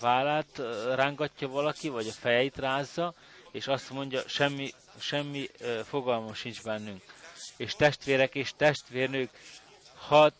[0.00, 0.62] vállát
[0.94, 3.14] rángatja valaki, vagy a fejét rázza,
[3.52, 5.50] és azt mondja, semmi, semmi
[5.84, 7.02] fogalmam sincs bennünk.
[7.56, 9.30] És testvérek és testvérnők,
[9.94, 10.32] hadd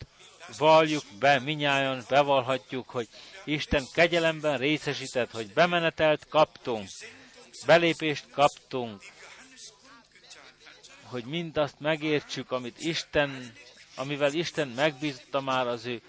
[0.58, 3.08] valljuk be, minnyáján bevallhatjuk, hogy
[3.44, 6.88] Isten kegyelemben részesített, hogy bemenetelt kaptunk,
[7.66, 9.02] belépést kaptunk,
[11.02, 13.52] hogy mindazt megértsük, amit Isten,
[13.94, 16.02] amivel Isten megbízta már az ő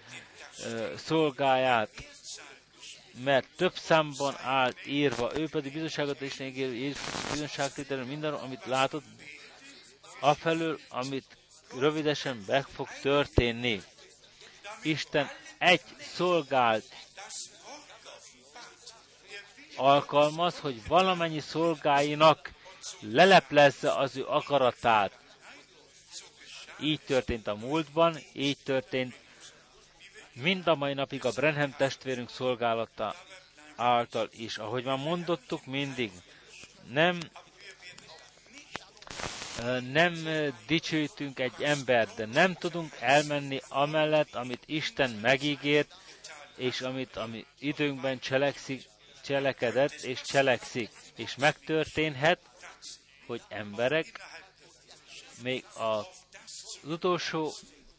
[0.64, 1.90] ö, szolgáját,
[3.24, 6.96] mert több számban állt írva, ő pedig bizonságot is ír,
[7.32, 9.04] bizonságtételő mindenről, amit látott,
[10.20, 11.38] afelől, amit
[11.80, 13.82] rövidesen meg fog történni.
[14.86, 15.82] Isten egy
[16.14, 16.86] szolgált
[19.76, 22.52] alkalmaz, hogy valamennyi szolgáinak
[23.00, 25.18] leleplezze az ő akaratát.
[26.80, 29.16] Így történt a múltban, így történt
[30.34, 33.16] mind a mai napig a Brenham testvérünk szolgálata
[33.76, 34.58] által is.
[34.58, 36.12] Ahogy már mondottuk mindig,
[36.88, 37.20] nem
[39.92, 40.14] nem
[40.68, 45.96] dicsőítünk egy embert, de nem tudunk elmenni amellett, amit Isten megígért,
[46.56, 48.84] és amit ami időnkben cselekszik,
[49.24, 50.90] cselekedett és cselekszik.
[51.16, 52.40] És megtörténhet,
[53.28, 54.22] hogy emberek
[55.44, 56.06] még a, az
[56.84, 57.54] utolsó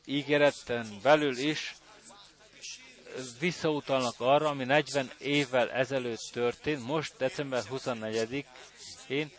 [0.04, 1.74] ígéreten belül is
[3.38, 9.30] visszautalnak arra, ami 40 évvel ezelőtt történt, most december 24-én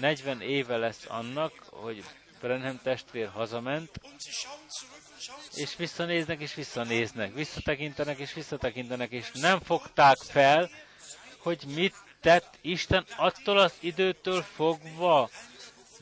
[0.00, 2.04] 40 éve lesz annak, hogy
[2.40, 3.90] Brenham testvér hazament,
[5.54, 10.70] és visszanéznek, és visszanéznek, visszatekintenek, és visszatekintenek, és nem fogták fel,
[11.38, 15.30] hogy mit tett Isten attól az időtől fogva,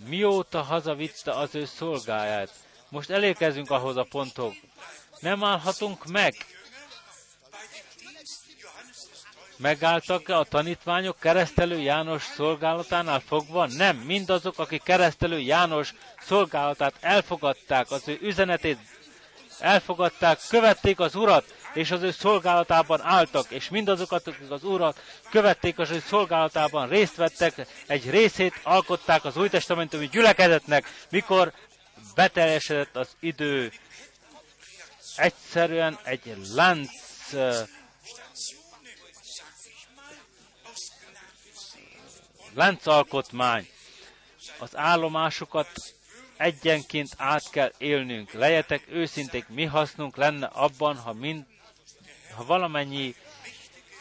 [0.06, 2.50] mióta hazavitte az ő szolgáját.
[2.88, 4.54] Most elérkezünk ahhoz a ponthoz.
[5.20, 6.34] Nem állhatunk meg.
[9.58, 13.66] Megálltak a tanítványok keresztelő János szolgálatánál fogva?
[13.66, 18.78] Nem, mindazok, akik keresztelő János szolgálatát elfogadták, az ő üzenetét
[19.58, 25.78] elfogadták, követték az Urat, és az ő szolgálatában álltak, és mindazokat, akik az Urat követték,
[25.78, 31.52] az ő szolgálatában részt vettek, egy részét alkották az Új Testamentumi gyülekezetnek, mikor
[32.14, 33.72] beteljesedett az idő.
[35.16, 36.90] Egyszerűen egy lánc
[42.58, 43.68] láncalkotmány.
[44.58, 45.68] Az állomásokat
[46.36, 48.32] egyenként át kell élnünk.
[48.32, 51.44] Lejetek őszinték, mi hasznunk lenne abban, ha, mind,
[52.36, 53.14] ha valamennyi,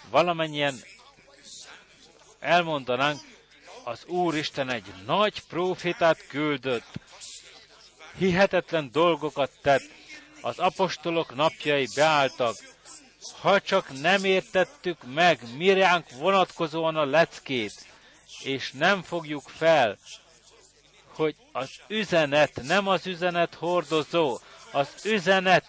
[0.09, 0.75] valamennyien
[2.39, 3.19] elmondanánk,
[3.83, 6.91] az Úristen egy nagy profitát küldött,
[8.17, 9.83] hihetetlen dolgokat tett,
[10.41, 12.55] az apostolok napjai beálltak,
[13.41, 17.87] ha csak nem értettük meg miránk vonatkozóan a leckét,
[18.43, 19.97] és nem fogjuk fel,
[21.07, 24.39] hogy az üzenet nem az üzenet hordozó,
[24.71, 25.67] az üzenet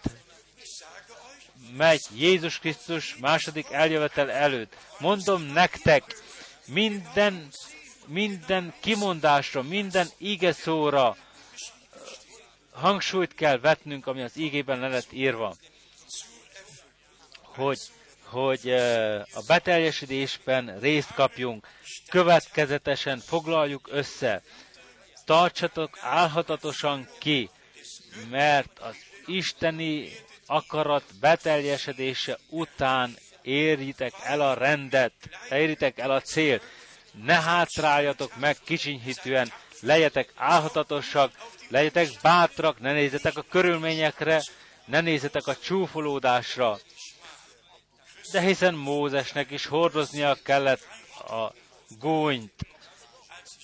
[1.77, 4.77] megy Jézus Krisztus második eljövetel előtt.
[4.99, 6.23] Mondom nektek,
[6.67, 7.49] minden,
[8.07, 11.17] minden kimondásra, minden ige szóra
[12.73, 15.57] hangsúlyt kell vetnünk, ami az ígében le lett írva.
[17.43, 17.81] Hogy,
[18.31, 18.71] hogy
[19.35, 21.67] a beteljesedésben részt kapjunk,
[22.09, 24.43] következetesen foglaljuk össze.
[25.25, 27.51] Tartsatok álhatatosan ki,
[28.31, 28.97] mert az
[29.27, 30.13] isteni
[30.47, 35.13] akarat beteljesedése után érjitek el a rendet,
[35.51, 36.63] érjitek el a célt,
[37.25, 41.33] ne hátráljatok meg kicsinyhitűen, legyetek álhatatosak,
[41.69, 44.43] legyetek bátrak, ne nézzetek a körülményekre,
[44.85, 46.79] ne nézzetek a csúfolódásra.
[48.33, 50.87] De hiszen Mózesnek is hordoznia kellett
[51.19, 51.53] a
[51.99, 52.53] gúnyt,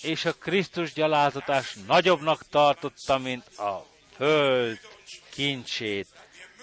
[0.03, 3.87] és a Krisztus gyalázatás nagyobbnak tartotta, mint a
[4.17, 4.79] föld
[5.31, 6.07] kincsét,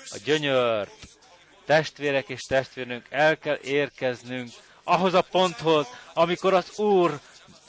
[0.10, 0.94] a gyönyört.
[1.66, 4.50] Testvérek és testvérnünk, el kell érkeznünk
[4.84, 7.20] ahhoz a ponthoz, amikor az Úr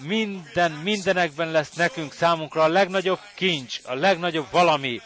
[0.00, 5.00] minden, mindenekben lesz nekünk számunkra a legnagyobb kincs, a legnagyobb valami,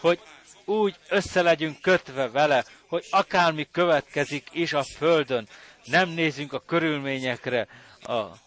[0.00, 0.20] hogy
[0.66, 5.48] úgy össze legyünk kötve vele, hogy akármi következik is a Földön,
[5.84, 7.68] nem nézünk a körülményekre,
[8.02, 8.44] a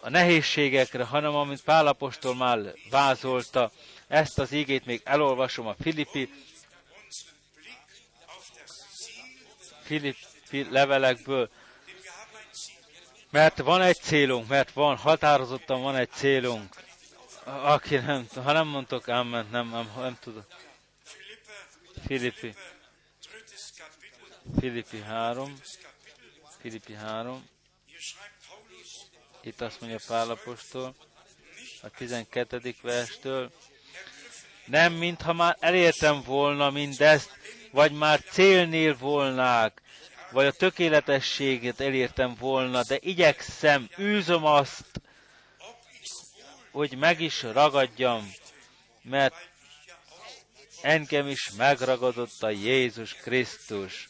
[0.00, 2.58] a nehézségekre, hanem amint Pálapostól már
[2.90, 3.70] vázolta,
[4.08, 6.32] ezt az ígét még elolvasom a Filippi,
[9.82, 11.50] Filippi levelekből,
[13.30, 16.74] mert van egy célunk, mert van, határozottan van egy célunk.
[17.44, 20.44] Aki nem, ha nem mondtok áment, nem, nem, nem tudok.
[22.12, 22.54] Filippi.
[24.58, 25.60] Filippi 3.
[26.60, 27.48] Filippi 3.
[29.42, 30.94] Itt azt mondja Pálapostól,
[31.82, 32.74] a 12.
[32.82, 33.52] verstől,
[34.64, 37.30] nem mintha már elértem volna mindezt,
[37.70, 39.82] vagy már célnél volnák,
[40.30, 45.00] vagy a tökéletességet elértem volna, de igyekszem, űzöm azt,
[46.70, 48.32] hogy meg is ragadjam,
[49.02, 49.50] mert
[50.82, 54.08] engem is megragadott a Jézus Krisztus.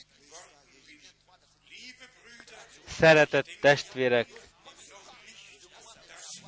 [2.88, 4.28] Szeretett testvérek,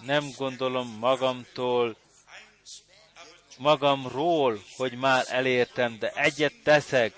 [0.00, 1.96] nem gondolom magamtól,
[3.58, 7.12] magamról, hogy már elértem, de egyet teszek,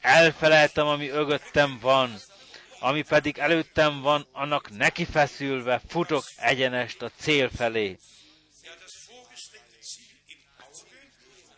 [0.00, 2.16] elfelejtem, ami ögöttem van,
[2.80, 7.98] ami pedig előttem van, annak neki feszülve futok egyenest a cél felé.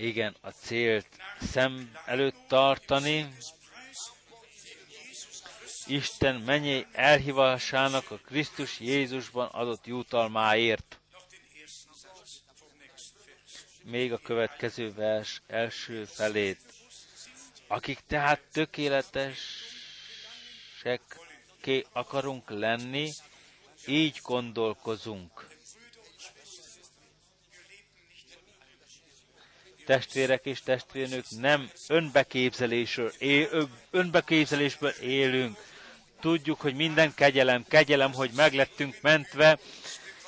[0.00, 1.06] Igen, a célt
[1.40, 3.28] szem előtt tartani,
[5.86, 10.98] Isten mennyi elhívásának a Krisztus Jézusban adott jutalmáért.
[13.82, 16.60] Még a következő vers első felét.
[17.66, 19.40] Akik tehát tökéletesek
[21.92, 23.10] akarunk lenni,
[23.86, 25.49] így gondolkozunk.
[29.90, 35.58] Testvérek és testvérnők nem önbeképzelésről, él, önbeképzelésből élünk,
[36.20, 39.58] Tudjuk, hogy minden kegyelem, kegyelem, hogy meglettünk mentve,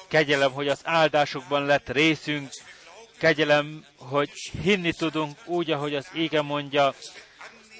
[0.09, 2.51] kegyelem, hogy az áldásokban lett részünk,
[3.19, 4.31] kegyelem, hogy
[4.63, 6.95] hinni tudunk úgy, ahogy az ége mondja,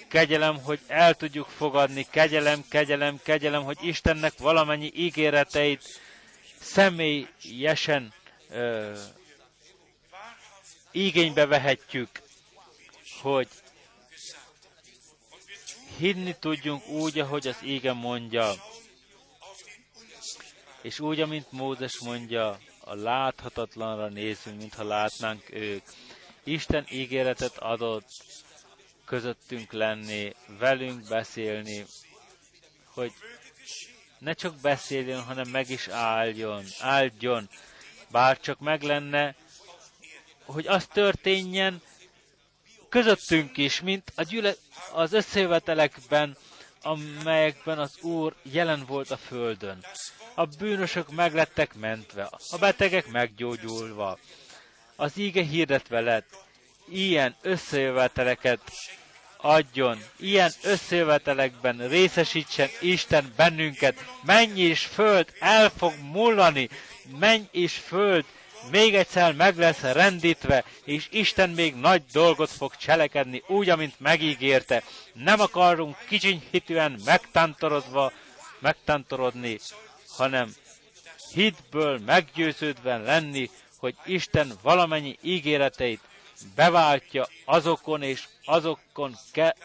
[0.09, 6.01] kegyelem, hogy el tudjuk fogadni, kegyelem, kegyelem, kegyelem, hogy Istennek valamennyi ígéreteit
[6.61, 8.13] személyesen
[8.51, 8.93] ö,
[10.93, 12.23] igénybe vehetjük,
[13.21, 13.49] hogy
[15.97, 18.53] hinni tudjunk úgy, ahogy az ége mondja.
[20.83, 25.83] És úgy, amint Mózes mondja, a láthatatlanra nézünk, mintha látnánk ők.
[26.45, 28.11] Isten ígéretet adott
[29.05, 31.87] közöttünk lenni, velünk beszélni,
[32.85, 33.13] hogy
[34.19, 37.49] ne csak beszéljen, hanem meg is álljon, áldjon,
[38.11, 39.35] bár csak meg lenne,
[40.53, 41.83] hogy az történjen
[42.89, 44.53] közöttünk is, mint a gyüle,
[44.93, 46.37] az összejövetelekben,
[46.83, 49.85] amelyekben az Úr jelen volt a földön.
[50.35, 54.19] A bűnösök meglettek mentve, a betegek meggyógyulva.
[54.97, 56.29] Az íge hirdetve lett.
[56.89, 58.61] Ilyen összejöveteleket
[59.37, 64.05] adjon, ilyen összejövetelekben részesítsen Isten bennünket.
[64.23, 66.69] Menj és föld el fog mullani,
[67.19, 68.25] menj és föld
[68.71, 74.83] még egyszer meg lesz rendítve, és Isten még nagy dolgot fog cselekedni, úgy, amint megígérte.
[75.13, 78.13] Nem akarunk kicsinyhitűen megtantorodva,
[78.59, 79.59] megtantorodni,
[80.17, 80.55] hanem
[81.33, 86.01] hitből meggyőződve lenni, hogy Isten valamennyi ígéreteit
[86.55, 89.57] beváltja azokon és azokon ke,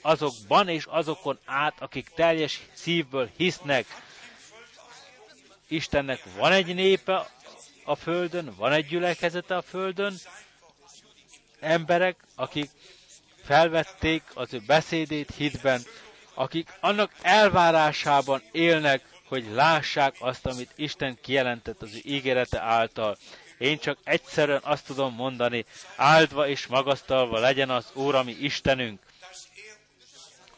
[0.00, 3.86] azokban és azokon át, akik teljes szívből hisznek.
[5.68, 7.30] Istennek van egy népe
[7.90, 10.14] a földön, van egy gyülekezete a földön,
[11.60, 12.70] emberek, akik
[13.44, 15.82] felvették az ő beszédét hitben,
[16.34, 23.16] akik annak elvárásában élnek, hogy lássák azt, amit Isten kijelentett az ő ígérete által.
[23.58, 25.64] Én csak egyszerűen azt tudom mondani,
[25.96, 29.00] áldva és magasztalva legyen az Úr, ami Istenünk,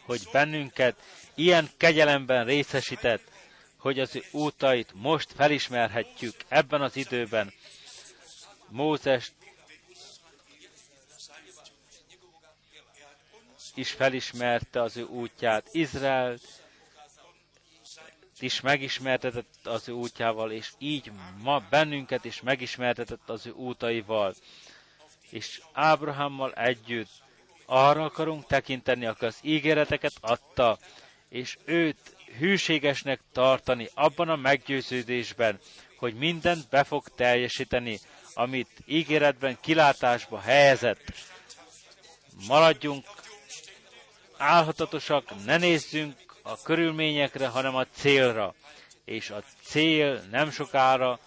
[0.04, 0.96] hogy bennünket
[1.34, 3.31] ilyen kegyelemben részesített,
[3.82, 7.52] hogy az útait most felismerhetjük ebben az időben.
[8.68, 9.32] Mózes
[13.74, 16.38] is felismerte az ő útját, Izrael
[18.38, 24.34] is megismertetett az ő útjával, és így ma bennünket is megismertetett az ő útaival.
[25.30, 27.22] És Ábrahámmal együtt
[27.66, 30.78] arra akarunk tekinteni, aki az ígéreteket adta,
[31.28, 35.58] és őt hűségesnek tartani abban a meggyőződésben,
[35.96, 37.98] hogy mindent be fog teljesíteni,
[38.34, 41.02] amit ígéretben kilátásba helyezett.
[42.46, 43.04] Maradjunk
[44.36, 48.54] álhatatosak, ne nézzünk a körülményekre, hanem a célra.
[49.04, 51.18] És a cél nem sokára,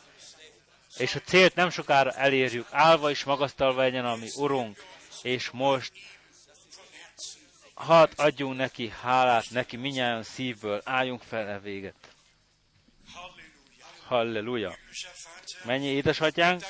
[0.98, 4.84] és a célt nem sokára elérjük, állva és magasztalva legyen a mi Urunk,
[5.22, 5.92] és most
[7.76, 11.96] hadd adjunk neki hálát, neki minnyáján szívből, álljunk fel e véget.
[14.08, 14.76] Halleluja!
[15.64, 16.64] Mennyi édesatyánk,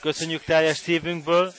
[0.00, 1.54] köszönjük teljes szívünkből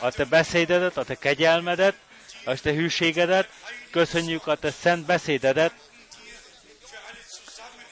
[0.00, 1.96] a te beszédedet, a te kegyelmedet,
[2.44, 3.48] a te hűségedet,
[3.90, 5.74] köszönjük a te szent beszédedet,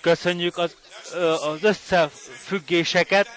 [0.01, 0.77] köszönjük az,
[1.43, 3.29] az összefüggéseket,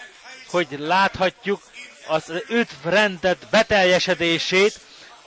[0.48, 1.62] hogy láthatjuk
[2.08, 4.80] az üdvrendet beteljesedését,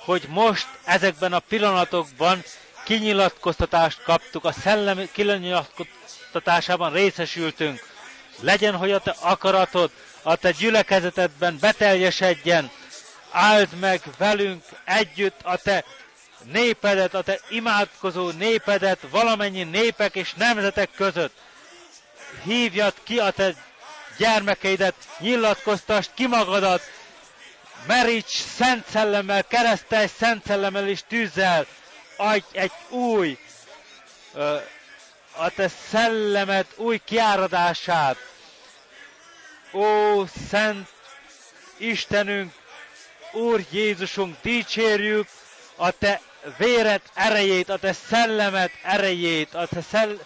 [0.06, 2.42] hogy most ezekben a pillanatokban
[2.84, 7.86] kinyilatkoztatást kaptuk, a szellem kinyilatkoztatásában részesültünk.
[8.40, 9.90] Legyen, hogy a te akaratod,
[10.22, 12.70] a te gyülekezetedben beteljesedjen,
[13.30, 15.84] áld meg velünk együtt a te
[16.42, 21.34] népedet, a te imádkozó népedet valamennyi népek és nemzetek között.
[22.44, 23.54] Hívjad ki a te
[24.18, 26.82] gyermekeidet, nyilatkoztast ki magadat,
[27.86, 31.66] meríts szent szellemmel, keresztelj szent szellemmel és tűzzel,
[32.16, 33.38] adj egy új,
[35.36, 38.16] a te szellemet új kiáradását.
[39.72, 40.88] Ó, szent
[41.76, 42.52] Istenünk,
[43.32, 45.28] Úr Jézusunk, dicsérjük
[45.76, 46.20] a te
[46.56, 50.18] véret erejét, a te szellemet erejét, a te szell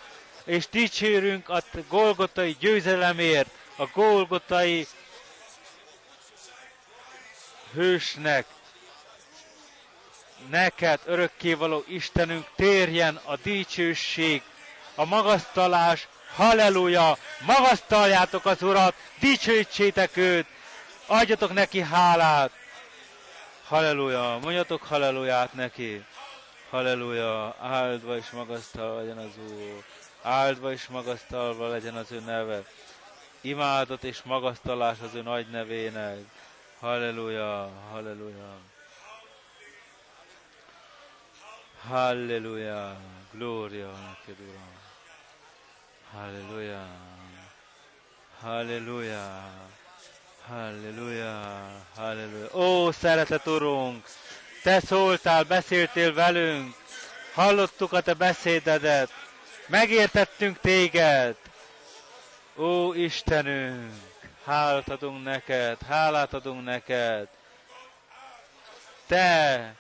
[0.45, 4.87] és dicsérünk a te golgotai győzelemért, a golgotai
[7.73, 8.47] hősnek,
[10.51, 14.43] neked, örökkévaló Istenünk, térjen a dicsőség,
[14.95, 20.47] a magasztalás, halleluja, magasztaljátok az Urat, dicsőítsétek őt,
[21.07, 22.51] adjatok neki hálát,
[23.67, 26.05] halleluja, mondjatok halleluját neki,
[26.71, 29.85] halleluja, áldva és magasztalva legyen az Úr,
[30.23, 32.63] áldva és magasztalva legyen az ő neve,
[33.41, 36.19] imádat és magasztalás az ő nagy nevének,
[36.81, 38.59] Halleluja, halleluja.
[41.89, 42.97] Halleluja,
[43.33, 44.73] glória neked, Uram.
[46.13, 46.87] Halleluja,
[48.41, 49.51] halleluja,
[50.49, 51.41] halleluja,
[51.97, 52.49] halleluja.
[52.55, 54.05] Ó, szeretet Urunk,
[54.63, 56.75] Te szóltál, beszéltél velünk,
[57.35, 59.11] hallottuk a Te beszédedet,
[59.67, 61.37] megértettünk Téged.
[62.57, 64.10] Ó, Istenünk,
[64.45, 67.29] hálát adunk neked, hálát adunk neked.
[69.07, 69.75] Te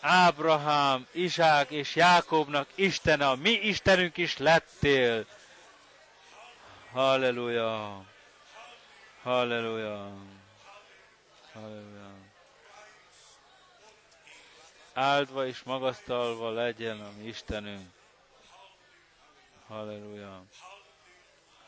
[0.00, 5.26] Ábrahám, Izsák és Jákobnak Istene, a mi Istenünk is lettél.
[6.92, 8.02] Halleluja!
[9.22, 10.12] Halleluja!
[11.52, 12.14] Halleluja!
[14.92, 17.90] Áldva és magasztalva legyen a mi Istenünk.
[19.66, 20.42] Halleluja!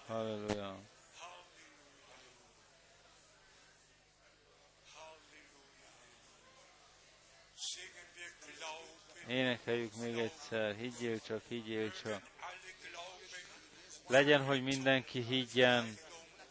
[0.06, 0.76] Halleluja!
[9.26, 12.22] Énekeljük még egyszer, higgyél csak, higgyél csak.
[14.06, 15.98] Legyen, hogy mindenki higgyen,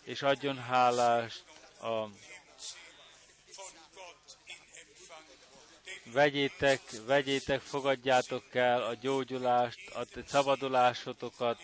[0.03, 1.43] és adjon hálást
[1.81, 2.07] a
[6.03, 11.59] vegyétek, vegyétek, fogadjátok el a gyógyulást, a szabadulásotokat,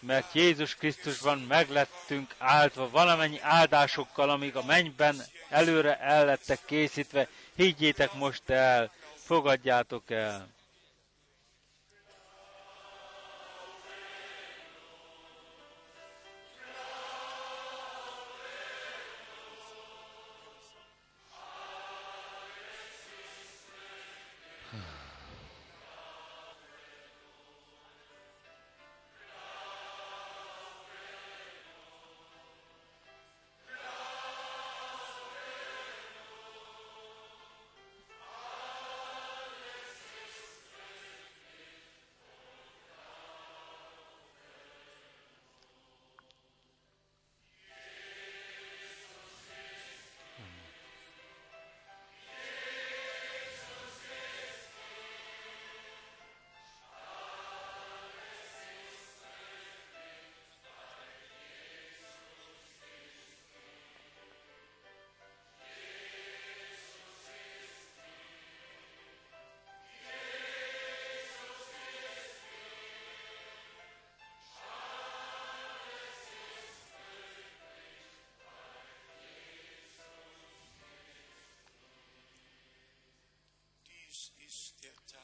[0.00, 8.12] mert Jézus Krisztusban meglettünk áltva valamennyi áldásokkal, amíg a mennyben előre el lettek készítve, higgyétek
[8.12, 8.90] most el,
[9.24, 10.42] fogadjátok el.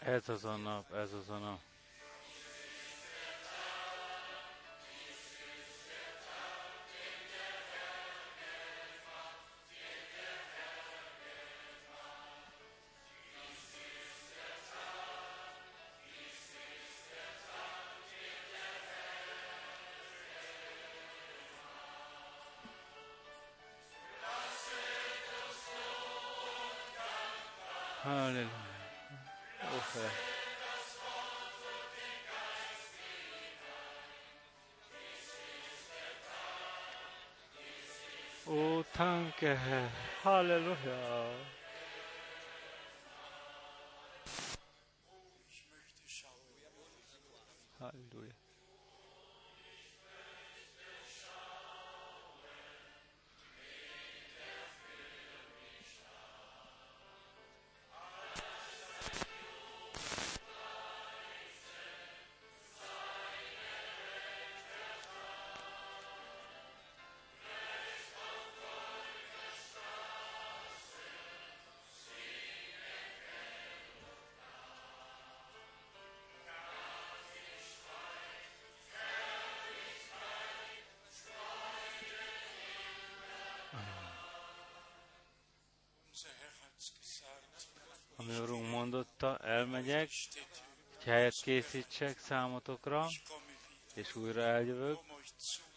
[0.04, 1.69] Ez az a nap, ez az a nap.
[39.40, 39.90] Danke, Herr.
[40.24, 41.30] Halleluja.
[47.80, 48.49] Halleluja.
[88.20, 90.08] Ami Urunk mondotta, elmegyek,
[90.96, 93.06] hogy helyet készítsek számotokra,
[93.94, 94.98] és újra eljövök,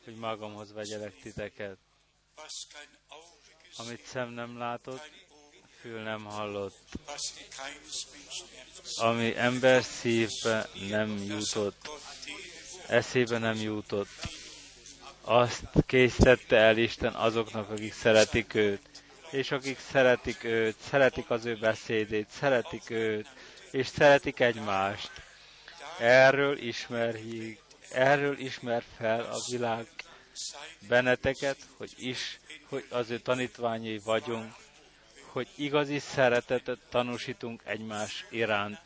[0.03, 1.77] hogy magamhoz vegyelek titeket.
[3.77, 5.11] Amit szem nem látott,
[5.79, 6.77] fül nem hallott,
[8.95, 11.89] ami ember szívbe nem jutott,
[12.87, 14.27] eszébe nem jutott,
[15.21, 18.92] azt készítette el Isten azoknak, akik szeretik őt
[19.33, 23.27] és akik szeretik őt, szeretik az ő beszédét, szeretik őt,
[23.71, 25.11] és szeretik egymást.
[25.99, 27.59] Erről ismerjük,
[27.91, 29.87] erről ismer fel a világ
[30.87, 32.39] benneteket, hogy is,
[32.69, 34.53] hogy az ő tanítványai vagyunk,
[35.27, 38.81] hogy igazi szeretetet tanúsítunk egymás iránt,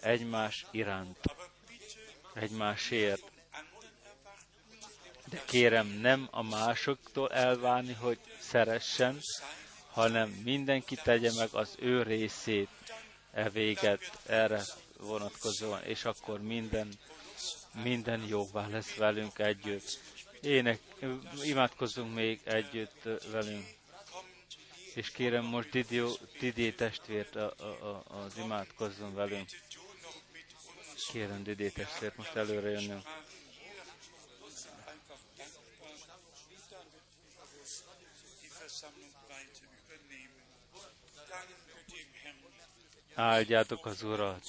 [0.00, 1.18] egymás iránt,
[2.34, 3.22] egymásért.
[5.24, 9.18] De kérem, nem a másoktól elvárni, hogy szeressen,
[9.94, 12.68] hanem mindenki tegye meg az ő részét
[13.32, 14.62] e véget erre
[14.98, 16.88] vonatkozóan, és akkor minden,
[17.82, 20.00] minden jóvá lesz velünk együtt.
[20.40, 20.80] Ének,
[21.44, 23.66] imádkozzunk még együtt velünk.
[24.94, 26.10] És kérem most Didió,
[26.40, 29.48] Didié testvért a, a, a, az imádkozzon velünk.
[31.12, 33.02] Kérem Didié testvért most előre jönnünk.
[43.14, 44.42] Áldjátok az Urat!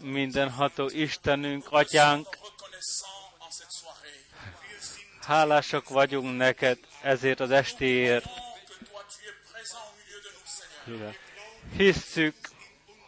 [0.00, 2.38] Mindenható Istenünk, Atyánk,
[5.20, 8.24] hálásak vagyunk neked ezért az estéért.
[11.76, 12.36] Hisszük,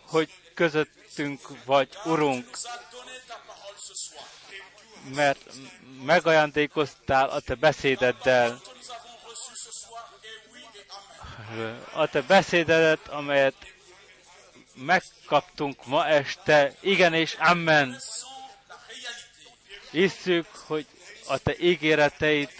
[0.06, 2.58] hogy közöttünk vagy, Urunk,
[5.14, 5.40] mert
[6.04, 8.60] megajándékoztál a te beszédeddel.
[11.92, 13.54] A te beszédedet, amelyet
[14.74, 16.74] megkaptunk ma este.
[16.80, 18.00] Igen és amen.
[19.90, 20.86] Hisszük, hogy
[21.26, 22.50] a te ígéreteid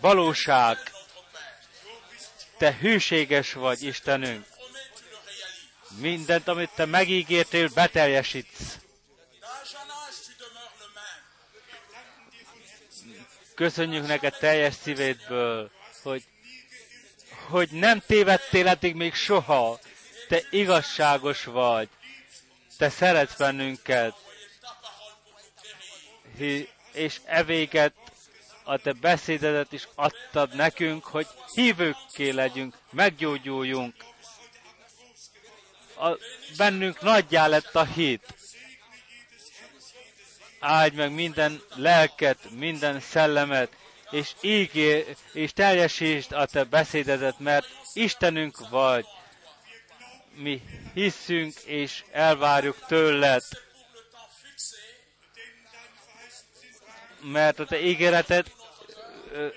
[0.00, 0.78] valóság.
[2.58, 4.46] Te hűséges vagy, Istenünk.
[5.96, 8.78] Mindent, amit te megígértél, beteljesítsz.
[13.58, 15.70] Köszönjük neked teljes szívétből,
[16.02, 16.24] hogy,
[17.48, 19.78] hogy nem tévedtél eddig még soha.
[20.28, 21.88] Te igazságos vagy.
[22.76, 24.14] Te szeretsz bennünket.
[26.92, 27.94] És evéget
[28.64, 33.94] a te beszédedet is adtad nekünk, hogy hívőkké legyünk, meggyógyuljunk.
[35.96, 36.18] A,
[36.56, 38.34] bennünk nagyjá lett a hit
[40.60, 43.72] áldj meg minden lelket, minden szellemet,
[44.10, 49.06] és ígér, és teljesítsd a te beszédedet, mert Istenünk vagy.
[50.34, 50.62] Mi
[50.94, 53.42] hiszünk és elvárjuk tőled.
[57.20, 58.52] Mert a te ígéreted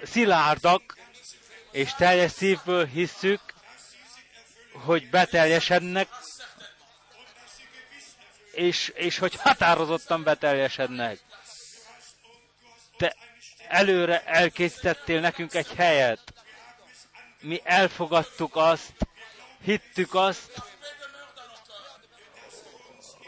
[0.03, 0.97] szilárdak,
[1.71, 3.41] és teljes szívből hisszük,
[4.73, 6.07] hogy beteljesednek,
[8.51, 11.19] és, és hogy határozottan beteljesednek.
[12.97, 13.15] Te
[13.67, 16.33] előre elkészítettél nekünk egy helyet.
[17.39, 18.93] Mi elfogadtuk azt,
[19.63, 20.61] hittük azt,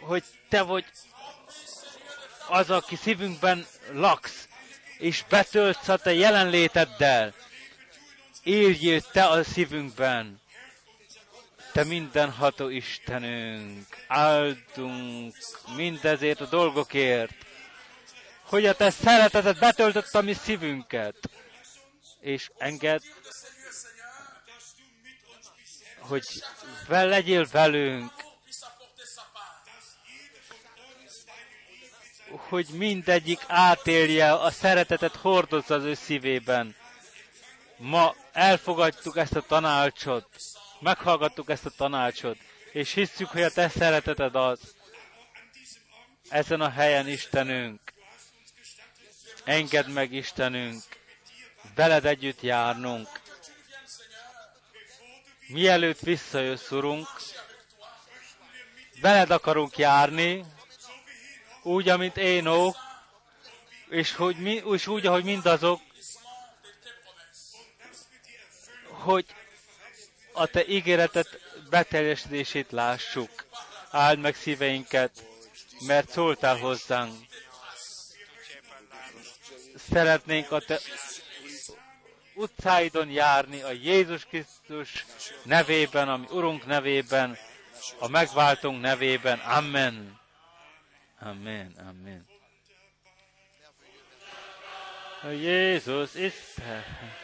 [0.01, 0.85] hogy te vagy
[2.47, 4.47] az, aki szívünkben laksz,
[4.97, 7.33] és betöltsz a te jelenléteddel.
[8.43, 10.41] Éljél te a szívünkben.
[11.73, 15.35] Te mindenható Istenünk, áldunk
[15.75, 17.33] mindezért a dolgokért,
[18.43, 21.15] hogy a Te szeretetet betöltött a mi szívünket,
[22.19, 23.01] és enged,
[25.99, 26.23] hogy
[26.87, 28.11] vel legyél velünk,
[32.29, 36.75] hogy mindegyik átélje a szeretetet hordozza az ő szívében.
[37.77, 40.27] Ma elfogadtuk ezt a tanácsot,
[40.83, 42.37] meghallgattuk ezt a tanácsot,
[42.71, 44.75] és hiszük, hogy a te szereteted az.
[46.29, 47.79] Ezen a helyen Istenünk,
[49.43, 50.83] engedd meg Istenünk,
[51.75, 53.07] veled együtt járnunk.
[55.47, 57.07] Mielőtt visszajössz, Urunk,
[59.01, 60.45] veled akarunk járni,
[61.61, 62.75] úgy, amint Énok,
[63.89, 65.81] és, hogy mi, és úgy, ahogy mindazok,
[68.87, 69.25] hogy
[70.33, 71.39] a Te ígéretet
[71.69, 73.45] beteljesedését lássuk.
[73.91, 75.25] Áld meg szíveinket,
[75.87, 77.13] mert szóltál hozzánk.
[79.89, 80.79] Szeretnénk a Te
[82.35, 85.05] utcáidon járni a Jézus Krisztus
[85.43, 87.37] nevében, ami Urunk nevében,
[87.99, 89.39] a megváltunk nevében.
[89.39, 90.19] Amen.
[91.19, 92.25] Amen, amen.
[95.31, 96.83] Jézus Isten.
[96.83, 97.22] Halleluja.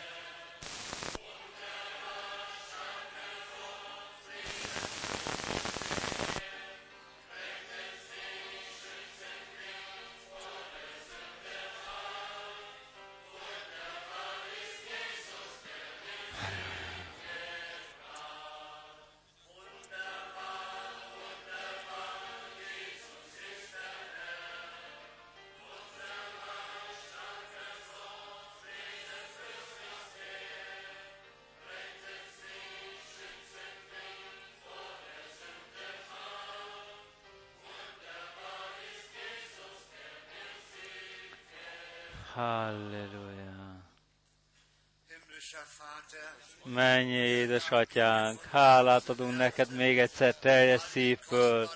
[46.64, 51.70] Mennyi édesatyánk, hálát adunk neked még egyszer teljes szívből,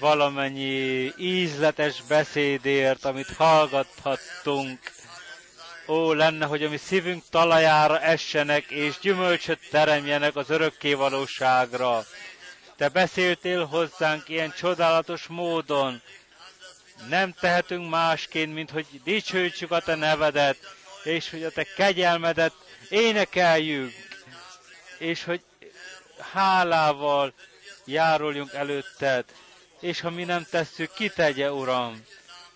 [0.00, 4.78] valamennyi ízletes beszédért, amit hallgathattunk.
[5.86, 12.04] Ó, lenne, hogy a mi szívünk talajára essenek, és gyümölcsöt teremjenek az örökkévalóságra.
[12.76, 16.02] Te beszéltél hozzánk ilyen csodálatos módon.
[17.08, 20.56] Nem tehetünk másként, mint hogy dicsőítsük a te nevedet,
[21.02, 22.52] és hogy a te kegyelmedet
[22.88, 23.92] énekeljük,
[24.98, 25.42] és hogy
[26.32, 27.32] hálával
[27.84, 29.24] járuljunk előtted,
[29.80, 32.02] és ha mi nem tesszük, kitegye, Uram.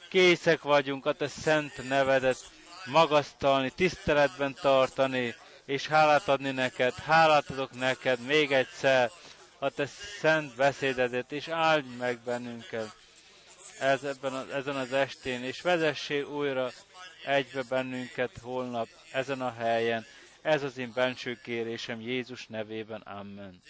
[0.08, 2.50] Készek vagyunk a te szent nevedet
[2.84, 5.34] magasztalni, tiszteletben tartani,
[5.64, 9.10] és hálát adni neked, hálát adok neked még egyszer
[9.58, 9.88] a te
[10.20, 12.98] szent beszédedet, és áldj meg bennünket
[13.80, 16.70] ez, ebben a, ezen az estén, és vezessél újra
[17.24, 20.06] egybe bennünket holnap ezen a helyen.
[20.42, 23.00] Ez az én benső kérésem Jézus nevében.
[23.00, 23.60] Amen.